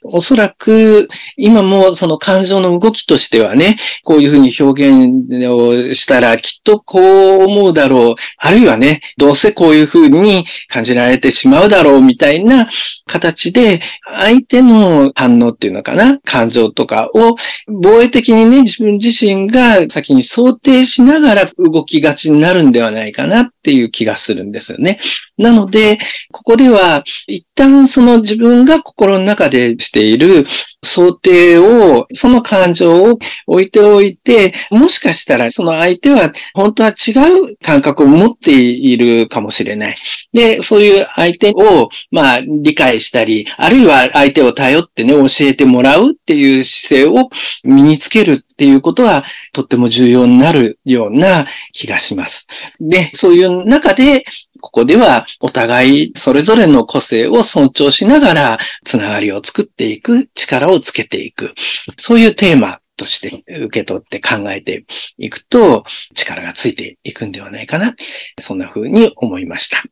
[0.03, 1.07] おそらく、
[1.37, 6.99] 今もその感情の動きとしてはね、こういうふうに表現をしたら、きっとこ
[7.39, 8.15] う思うだろう。
[8.37, 12.69] あるいはね、どうせこういうふうに感じられてしまうだろう、みたいな
[13.07, 13.81] 形で、
[14.19, 17.35] 相手の反応っていうのかな、感情とかを、
[17.67, 24.99] 防衛的にね、自分自身が先に想定しながら動きがちになるんではないかなっていう気がするんですよね。
[25.37, 25.97] なので、
[26.31, 30.45] ここでは、一旦その自分が心の中でしている
[30.83, 37.11] 想定を、その感情を置いておいて、もしかしたらその相手は本当は違
[37.51, 39.95] う感覚を持っているかもしれない。
[40.33, 47.29] で、そういう相手を、まあ、理解したり、あるいは相手を頼ってね、教えてもらうっていう姿勢を
[47.63, 52.47] 身につけるっていうことは、とっても重要になるような気がします。
[52.79, 54.25] で、そういう中で、
[54.63, 61.53] ここではお互いそれぞれの個性を尊重しながらつながりを作っていく、力をつけていく。
[61.97, 64.85] そういうテーマとして受け取って考えて
[65.17, 65.83] いくと
[66.15, 67.93] 力がついていくんではないかな。
[68.39, 69.83] そんな風に思いました。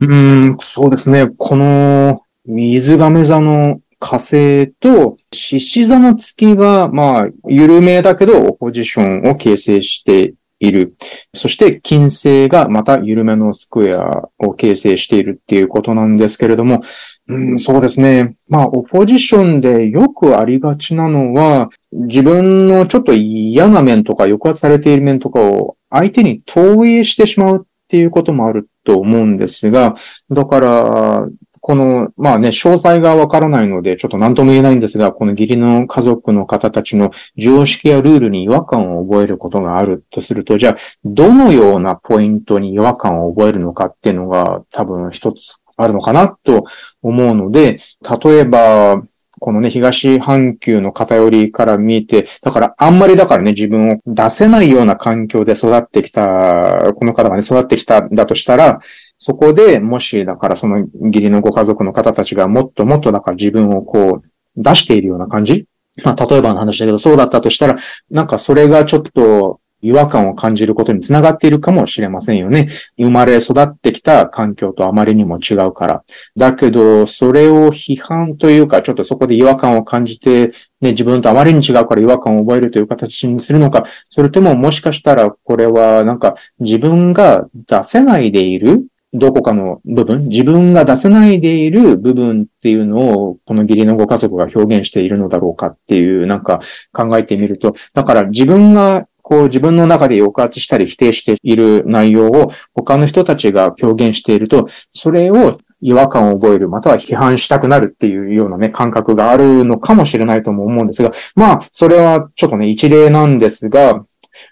[0.00, 1.26] うん、そうですね。
[1.36, 10.96] この水亀座の火星と獅子座の月が、まあ、緩めだけど、オポジションを形成している。
[11.34, 16.82] そして金星がまた緩めのスクエアを形成しているっていうことなんですけれども、
[17.28, 18.36] うん、そうですね。
[18.48, 29.94] まあ、オポジションでよくありがちなのは、自分のちょっと嫌な面とか抑圧されている面とかを相手に投影してしまうっていうこともあると思うんですが、
[30.30, 31.28] だから、
[31.66, 46.66] この、まあね、詳細がわからないので、ちょっと何とも言えないんですが、この義理の家族の方たちの常識やルールに違和感を覚えることがあるとすると、じゃあ、どのようなポイントに違和感を覚えるのかっていうのが多分一つあるのかなと
[47.00, 47.78] 思うので、
[48.22, 49.02] 例えば、
[49.40, 58.80] このね、東半球の偏りから見て、だからあんまりだからね、自分を出せないような環境で育ってきた、この方がね、育ってきたんだとしたら、
[59.26, 64.22] そこでもし、だからその義理のご家族の方たちがもっともっとだから自分をこう
[64.54, 65.66] 出しているような感じ？
[66.04, 67.76] まあ、例えばの話だけど、そうだったとしたら、
[68.10, 72.68] なんかそれがちょっと違和感を感じることにつながっているかもしれませんよね。
[72.98, 76.04] 生まれ育ってきた環境とあまりにも違うから。
[76.36, 80.48] だけど、それを批判というか、ちょっとそこで違和感を感じて、
[80.80, 96.60] ね、自分とあまりに違うから違和感を覚えるという形にするのか、それとももしかしたらこれはなんか自分が出せないでいるどこかの部分、自分が出せないでいる部分っていうのを、この義理のご家族が表現しているのだろうかっていう、なんか
[96.92, 114.04] 考えてみると、だから自分がこう自分の中で抑圧したり否定している内容を他の人たちが表現していると、それを違和感を覚える、または批判したくなるっていうようなね、感覚があるのかもしれないとも思うんですが、まあ、それはちょっとね、一例なんですが、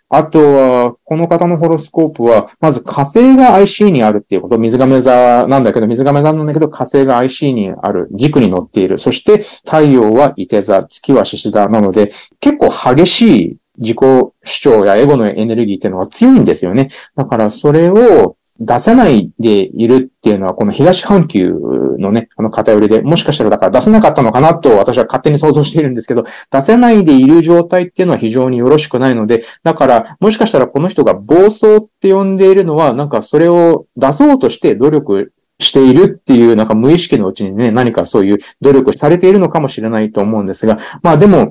[0.08, 8.98] あとは、この方のホロスコープは、まず火星が IC にあるっていうこと、水亀座なんだけど、水亀座なんだけど、火星が IC にある、軸に乗っている。
[8.98, 16.88] そして、太陽は伊手座、月は獅子座なので、結構激しい自己主張やエゴのエネルギーっていうのが強いんですよね。
[17.16, 21.54] だからそれを出せないでいるっていうのは、この東半球
[21.98, 41.50] のね、あの偏りで、もしかしたらだから出せなかったのかなと私は勝手に想像しているんですけど、出せないでいる状態っていうのは非常によろしくないので、だからもしかしたらこの人が暴走って呼んでいるのは、なんかそれを出そうとして努力しているっていう、なんか無意識のうちにね、何かそういう努力されているのかもしれないと思うんですが、まあでも、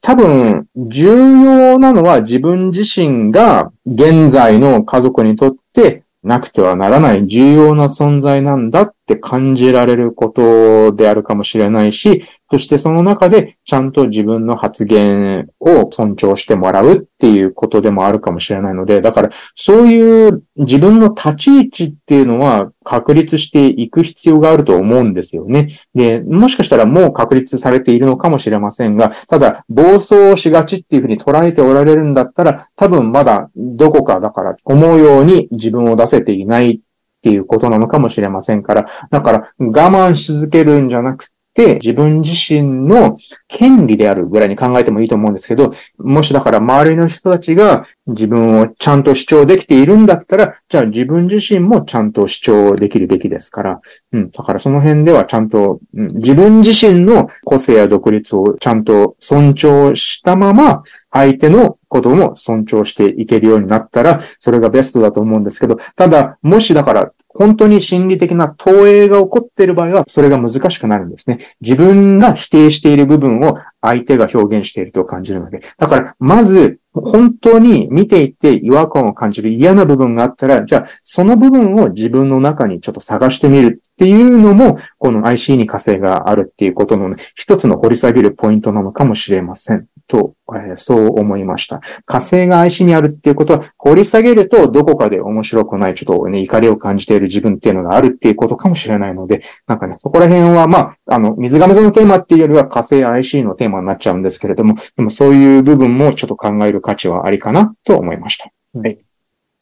[0.00, 1.06] 多分、重
[1.42, 25.68] 要なのは自分自身が現在の家族にとってなくてはならない重要な存在なんだって感じられることであるかもしれないし、そしてその中でちゃんと自分の発言を尊重してもらうっていうことでもあるかもしれないので、だからそういう自分の立ち位置っていうのは確立していく必要があると思うんですよね。
[25.94, 36.80] で、もしかしたらもう確立されているのかもしれませんが、ただ暴走しがちっていうふうに捉えておられるんだったら、多分まだどこかだから思うように自分を出せていないっ
[37.22, 43.16] ていうことなのかもしれませんから、だから我慢し続けるんじゃなくて、自分自身の
[43.48, 53.80] 権利であるぐらいに考えてもいいと思うんですけど、もしだから周りの人たちが自分をちゃんと主張できているんだったら、じゃあ自分自身もちゃんと主張できるべきですから、
[54.12, 71.38] うん、だからその辺ではちゃんと、うん、自分自身の個性や独立をちゃんと尊重したまま、相手のことも尊重していけるようになったら、それがベストだと思うんですけど、ただ、もしだから、本当に心理的な投影が起こっている場合は、それが難しくなるんですね。
[71.60, 75.60] 自分が否定している部分を相手が表現していると感じるので。
[75.78, 89.86] だから、まず、本当に見ていて違和感を感じる嫌な部分があったら、じゃあ、その部分を自分の中にちょっと探してみるっていうのも、この IC に火星があるっていうことの、ね、一つの掘り下げるポイントなのかもしれません。
[90.06, 91.80] と、えー、そう思いました。
[92.04, 108.50] 火星が愛しにあるっていうことは、掘り下げるとどこかで面白くない、ちょっとね、怒りを感じている自分っていうのがあるっていうことかもしれないので、なんかね、そこら辺は、まあ、あの、水亀座のテーマっていうよりは火星 IC のテーマになっちゃうんですけれども、でもそういう部分もちょっと考える価値はありかなと思いました。
[108.74, 108.98] はい。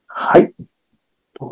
[0.07, 0.55] はい。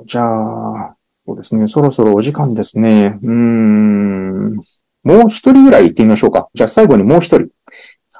[0.06, 0.96] じゃあ、
[1.26, 3.18] そうですね、そろそろお時間ですね。
[3.22, 4.58] うーん。
[5.04, 6.48] もう一人ぐらい行ってみましょうか。
[6.54, 7.48] じゃあ最後にもう一人。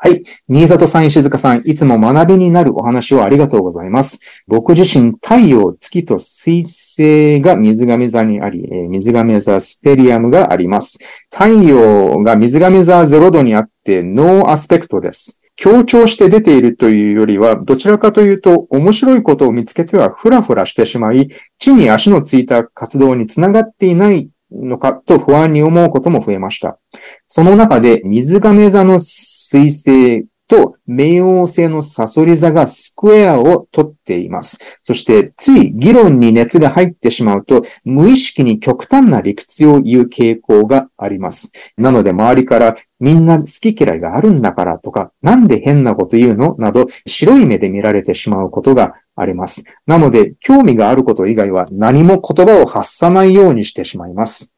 [0.05, 0.21] はい。
[0.49, 4.43] 新里さん、石塚さん、いつも学びになるお話をありがとうございます。
[4.49, 10.99] 僕自身、太陽、月と水星が水瓶座にあり、水瓶座ステリウムがあります。
[11.33, 15.41] 太陽が水瓶座0度にあって、ノーアスペクトです。
[15.55, 21.29] 強調して出ているというよりは、どちらかというと、面白いことを見つけてはふらふらしてしまい、
[21.61, 26.79] 地に足のついた活動につながっていないのかと不安に思うことも増えました。
[27.27, 34.59] その中で水亀座の水星と冥王星のサソリ座がスクエアをとっています。
[34.83, 41.53] そして、つい議論に熱が入ってしまうと、無意識に極端な理屈を言う傾向があります。
[41.79, 46.55] なので、周りからみんな好き嫌いがあるんだからとか、なんで変なこと言うの？
[46.59, 49.65] など、白い目で見られてしまうことがあります。
[49.87, 54.53] なので、興味があること以外は何も言葉を発さないようにしてしまいます。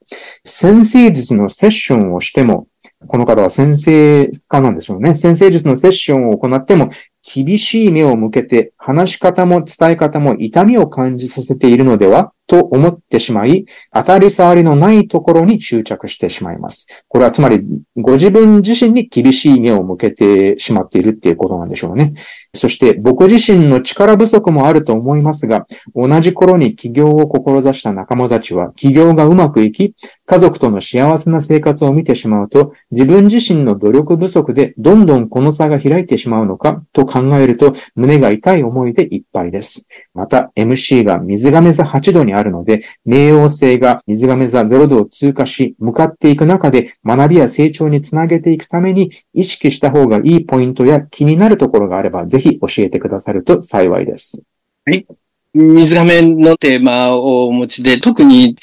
[0.44, 2.66] 先生術のセッションをしても、
[3.06, 5.14] この方は先生家なんでしょうね。
[5.14, 6.90] 先生術のセッションを行っても、
[7.24, 16.86] 厳しい目を向けて、話し方も伝え方も痛みを感じさせているのではと思ってしまい、当たり障りのないところに執着してしまいます。
[17.08, 17.62] これはつまり、
[17.96, 22.12] ご自分自身に厳しい目を向けてしまっているっていうことなんでしょうね。
[22.54, 29.94] そして、僕自身の力不足もあると思いますが、同じ頃に起業を志した仲間たちは、起業がうまくいき、
[30.26, 39.86] 家族との幸せな生活を見てしまうと、自分自身の努力不足でどんどんこの差が開いてしまうのかと考考えると、胸が痛い思いでいっぱいです。
[40.14, 54.42] また、MC が水亀座8度にあるので、冥王星が水亀座0度を通過し、向かっていく中で学びや成長につなげていくために意識した方がいいポイントや気になるところがあれば、ぜひ教えてくださると幸いです。
[54.84, 55.06] はい。
[55.54, 58.56] 水瓶のテーマをお持ちで、特に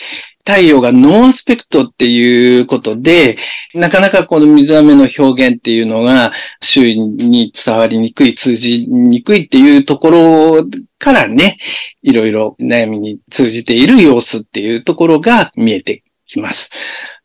[0.45, 3.37] 太陽がノーアスペクトっていうことで、
[3.73, 6.31] なかなかこの水瓶の表現っていうのが
[6.61, 10.67] 周囲に伝わりにくい、通じにくいっていうところ
[10.99, 11.57] からね、
[12.01, 16.69] いろいろ悩みに通じている様子っていうところが見えてきます。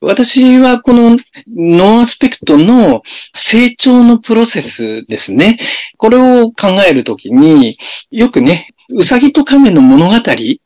[0.01, 1.17] 私はこの
[1.49, 3.03] ノーアスペクトの
[3.33, 5.59] 成長のプロセスですね。
[5.97, 7.79] これを考えるときに、
[8.11, 10.15] よくね、うさぎと亀の物語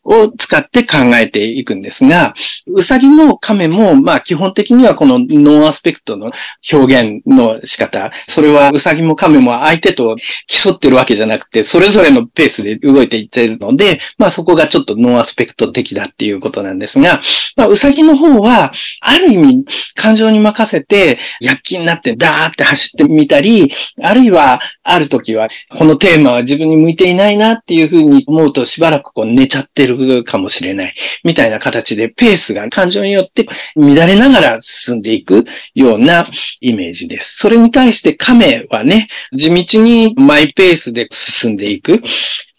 [0.05, 2.35] を使って考えていくんですが、
[2.67, 6.33] うさぎも亀も、まあ基本的にはこのノーアスペクトの
[6.73, 10.17] 表現の仕方、それはうさぎも亀も相手と
[10.47, 17.21] 競ってるわけじゃなくて、それぞれのペースで動いていってるので、まあそこがちょっとノーアスペクト的だっていうことなんですが、
[17.57, 19.65] まあうさぎの方は、ある意味
[19.95, 23.73] 感情に任せて、躍起になってダーって走ってみたり、
[24.03, 30.95] あるいはある時は、このテーマは自分に向いていないなっていうふうにに思うとしばらくこう寝ちゃってるかもしれない。
[31.24, 33.47] みたいな形でペースが感情によって
[33.77, 36.27] 乱れながら進んでいくような
[36.61, 37.37] イメージです。
[37.39, 42.03] それに対して亀はね、地道にマイペースで進んでいく。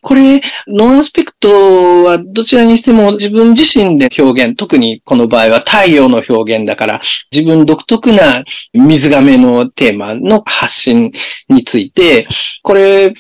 [0.04, 7.02] これ、ノンアスペクトはどちらにしても自分自身で表現、特にこの場合は太陽の表現だから、
[7.32, 11.12] 自分独特な水亀のテーマの発信
[11.50, 12.28] について、
[12.64, 13.14] これ、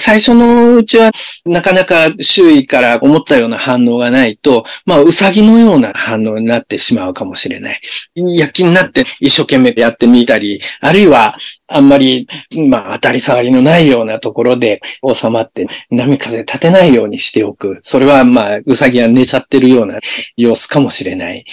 [0.00, 1.10] 最初のうちは
[1.44, 7.80] なかなか周囲から思ったような反応がないと、まあ、うさぎのような反応になってしまうかもしれない。
[8.14, 12.26] 躍起になって一生懸命やってみたり、あるいはあんまり、
[12.68, 14.80] まあ、当たり障りのないようなところで
[15.14, 17.78] 収まって、波風立てないようにしておく。
[17.82, 19.98] それは、まあ、うさぎは寝ちゃってるような
[20.36, 21.44] 様子かもしれない。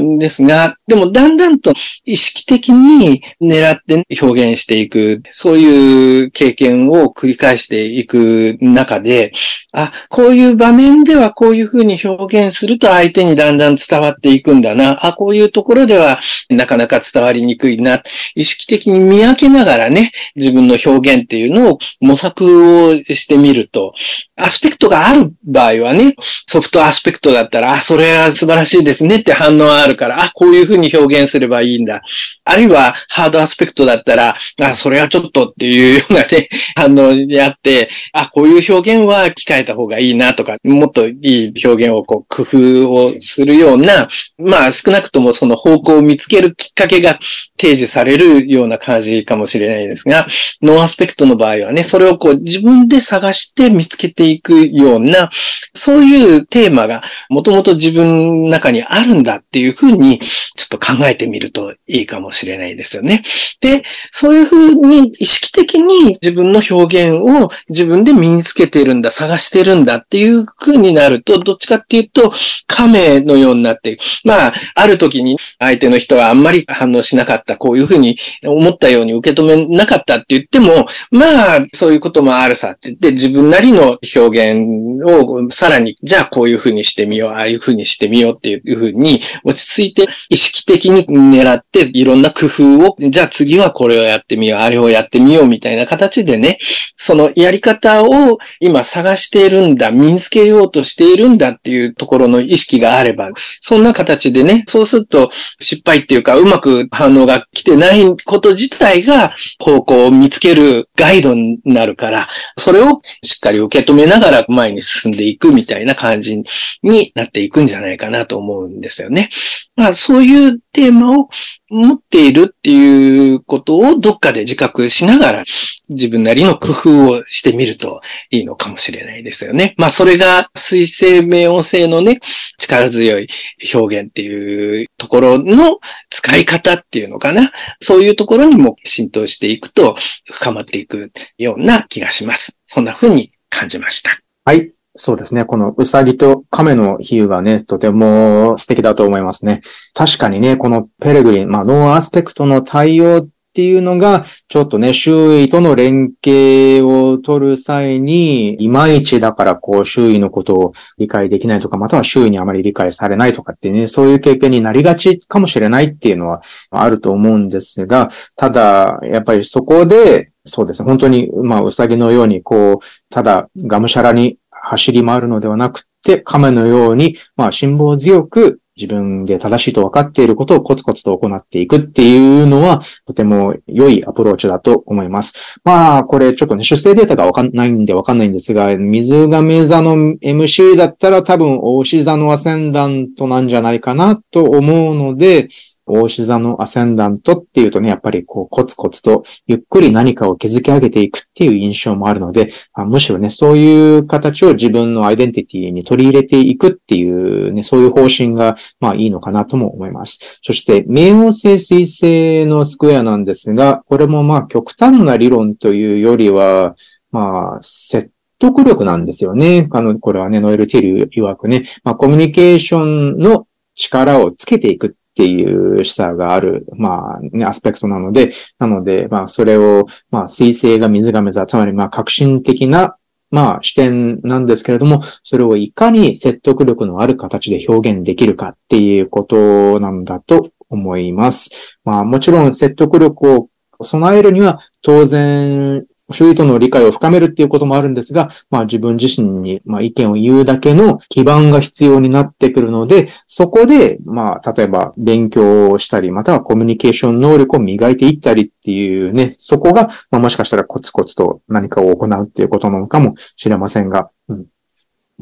[0.00, 1.72] んですが、でもだんだんと
[2.04, 9.32] 意識的に狙って表現していく、そういう経験を繰り返していく中で、
[9.72, 15.04] あ、こういう場面ではこういうふうに表現すると相手にだんだん伝わっていくんだな。
[15.06, 16.20] あ、こういうところでは
[16.50, 18.02] なかなか伝わりにくいな。
[18.34, 23.94] 意識的に見分けながらね、自分の表現っていうのを模索をしてみると、
[24.36, 26.16] アスペクトがある場合はね、
[26.46, 32.02] ソフトアスペクトだったら、あ、それは素晴らしいですねって反応はがあるから、あ、こういうふうに表現すればいいんだ。
[32.44, 47.18] あるいは、ハードアスペクトだったら、あ、それはちょっとっていうようなね、 反応にあって、あ、こういう表現は控えた方がいいなとか、もっといい表現をこう工夫をするような、まあ少なくともその方向を見つけるきっかけが
[47.58, 50.26] 提示されるような感じかもしれないですが、
[50.60, 55.30] ノーアスペクトの場合はね、それをこう自分で探して見つけていくような、
[55.74, 60.20] そういうテーマがもともと自分の中にあるんだっていうふうに
[60.56, 63.22] ちょっと考えてみるといいかもしれないですよね。
[63.60, 72.32] で、そういうふうに意識的に自分の表現を自分で身につけてるんだ、探してるんだっていうふうになると、どっちかっていうと、
[72.66, 96.58] 亀のようになって、まあ、ある時に相手の人はあんまり反応しなかった、こういうふうに思ったように受け止めなかったって言っても、まあ、そういうこともあるさって言って、自分なりの表現をさらに、じゃあこういうふうにしてみよう、ああいうふうにしてみようっていうふうに落ち着いて意識的に狙っていろんな工夫を、じゃあ次はこれをやってみよう、あれをやってみようみたいな形でね、
[96.96, 103.30] そのやり方を今探しているんだ、身につけようとしているんだっていうところの意識があれば、
[103.60, 116.42] そんな形でね、そうすると失敗っていうかうまく反応が来てないこと自体が方向を見つけるガイドになるから、それをしっかり受け止めながら前に進んでいくみたいな感じ
[116.82, 119.30] になっていくんじゃないかなと思うんですよね。
[119.76, 121.28] まあそういうテーマを
[121.68, 125.44] 持っているっていうことをどっかで自覚しながら
[125.88, 128.00] 自分なりの工夫をしてみると
[128.30, 129.74] いいのかもしれないですよね。
[129.78, 132.20] まあそれが水性冥王星のね、
[132.58, 133.28] 力強い
[133.74, 135.78] 表現っていうところの
[136.10, 137.52] 使い方っていうのかな。
[137.80, 139.96] そういうところにも浸透していくと
[140.30, 142.56] 深まっていくような気がします。
[142.66, 144.10] そんな風に感じました。
[144.44, 144.72] はい。
[144.94, 145.44] そうですね。
[145.46, 149.62] このうさぎと亀の比喩がね、とても素敵だと思いますね。
[149.94, 185.60] 確かにね、このペレグリン、まあ、ノーアスペクトの太陽っていうのが、ちょっとね、周囲との連携を取る際に、いまいちだからこう、周囲のことを理解できないとか、または周囲にあまり理解されないとかってね、そういう経験になりがちかもしれないっていうのはあると思うんですが、ただ、やっぱりそこで、そうですね、本当に、まあ、うさぎのように、こう、ただ、がむしゃらに走り回るのではなくて、亀のように、まあ、辛抱強く自分で正しいと分かっていることをコツコツと行っていくっていうのは、とても良いアプローチだと思います。
[185.62, 195.48] まあ、これちょっとね、出生データがわかんないんでわかんないんですが、水亀座の MC だったら多分、大志座のアセンダントなんじゃないかなと思うので、
[195.94, 210.18] 大志座のアセンダントっていうとね、やっぱりこうコツコツとゆっくり何かを築き上げていくっていう印象もあるので、あむしろね、そういう形を自分のアイデンティティに取り入れていくっていうね、そういう方針がまあいいのかなとも思います。
[210.42, 216.74] そして、冥王星水星のスクエアなんですが、これもまあ極端な理論というよりは、
[217.10, 219.68] まあ、説得力なんですよね。
[219.70, 232.96] あの、これはね、ノエル・ティル曰くね、まあ、コミュニケーションの力をつけていくっっていう示唆がある、まあ、ね、アスペクトなので、なので、まあ、それを、まあ、水星が水亀座、つまり、まあ、革新的な、
[233.30, 241.50] まあ、視点なんですけれども、それをいかに説得力のある形で表現できるかっていうことなんだと思います。
[241.84, 243.48] まあ、もちろん説得力を
[243.84, 264.46] 備えるには、当然、周囲との理解を深めるっていうこともあるんですが、まあ自分自身に、まあ、意見を言うだけの基盤が必要になってくるので、そこで、まあ例えば勉強をしたり、またはコミュニケーション能力を磨いていったりっていうね、そこが、まあ、もしかしたらコツコツと何かを行うっていうことなのかもしれませんが、うん、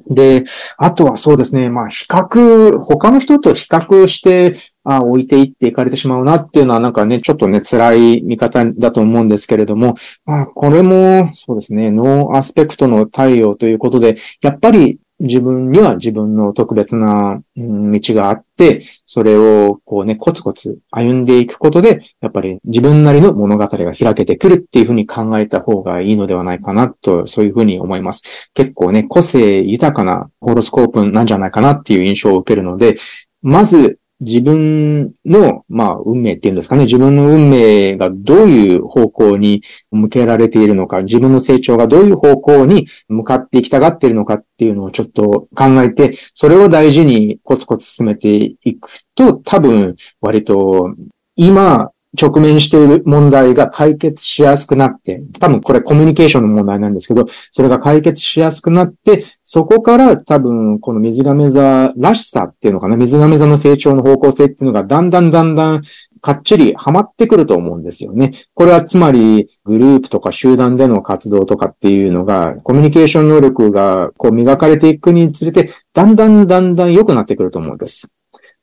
[0.08, 0.44] で、
[0.76, 28.50] あとはそうですね、まあ比較、他の人と比較して、あ置いていっていかれてしまうなっていうのはなんかね、ちょっとね、辛い見方だと思うんですけれども、まあこれもそうですね、ノーアスペクトの太陽ということで、やっぱり自分には自分の特別な道があって、それをこうね、コツコツ歩んでいくことで、やっぱり自分なりの物語が開けてくるっていうふうに考えた方がいいのではないかなと、そういうふうに思います。
[28.54, 32.96] 結構ね、個性豊かなホロスコープなんじゃないかなっていう印象を受けるので、
[33.42, 50.94] まず自分の、まあ、運命っていうんですかね、自分の運命がどういう方向に向けられているのか、自分の成長がどういう方向に向かっていきたがっているのかっていうのをちょっと考えて、それを大事にコツコツ進めていくと、多分、割と、
[51.36, 65.82] 今、直面している問題が解決しやすくなって、多分これコミュニケーションの問題なんですけど、それが解決しやすくなって、そこから多分この水亀座らしさっていうのかな、水亀座の成長の方向性っていうのがだんだんだんだん
[66.20, 68.32] かっちりハマってくると思うんですよね。
[68.54, 78.08] これはつまりグループとか集団での活動とかっていうのが、コミュニケーション能力がこう磨かれていくにつれて、だんだんだんだん良くなってくると思うんです。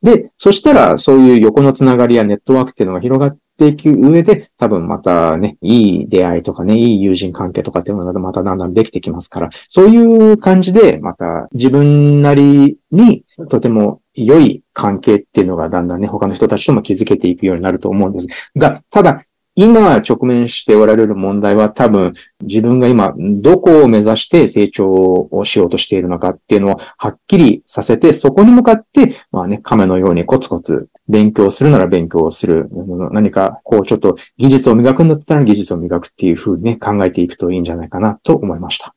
[0.02, 9.98] で、そしたら、そういう横のつながりやネットワークっていうのが広がっていく上で、多分またね、いい出会いとかね、いい友人関係とかっていうのがまただんだんできてきますから、そうい
[10.32, 18.28] う感じで、また自分なりにとても良い関係っていうのがだんだんね、他の人たちとも築けていくようになると思うんです。
[18.56, 19.24] が、ただ、
[19.60, 32.70] 今直面しておられる問題は多分自分が今どこを目指して成長をしようとしているのかっていうのをはっきりさせて、そこに向かって、まあね、亀のようにコツコツ勉強するなら勉強をする。
[33.12, 38.94] 何かこうちょっと技術を磨くんだったら技術を磨くっていうふうにね、考えていくといいんじゃないかなと思いました。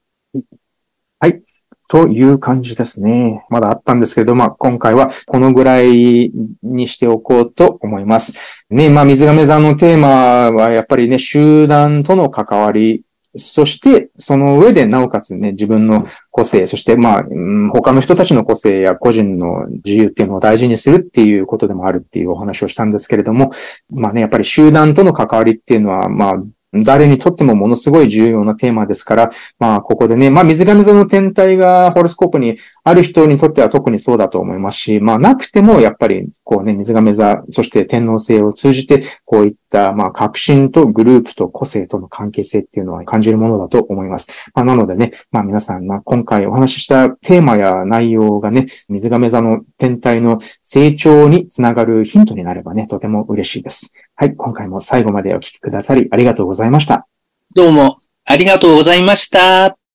[1.90, 3.44] という感じですね。
[3.50, 6.30] まだあったんですけれど、まあ、今回はこのぐらい
[6.62, 8.32] にしておこうと思います。
[8.70, 13.02] ね、まあ、水亀座のテーマはやっぱりね、集団との関わり、
[13.34, 17.24] そして、その上でなおかつね、自分の個性、そしてまあ、
[17.72, 23.50] 他の人たちの個性や個人の自由っていうのを大事にするっていうことでもあるっていうお話をしたんですけれども、
[23.90, 26.34] まあね、やっぱり集団との関わりっていうのは、まあ、
[26.72, 44.28] 誰にとってもものすごい重要なテーマですから、まあ、ここでね、まあ、水亀座の天体がホロスコープにある人にとっては特にそうだと思いますし、まあ、なくてもやっぱり、こうね、水亀座、そして天皇星を通じて、こういった、まあ、革新とグループと個性との関係性っていうのは感じるものだと思います。
[44.54, 53.92] まあ、なのでね、まあ、皆さん、まあ、今回お話ししたテーマや内容がね、水亀座の天体の成長につながるヒントになればね、とても嬉しいです。
[54.20, 57.08] はい、今回も最後までお聞きくださりありがとうございました。
[57.54, 59.79] どうもありがとうございました。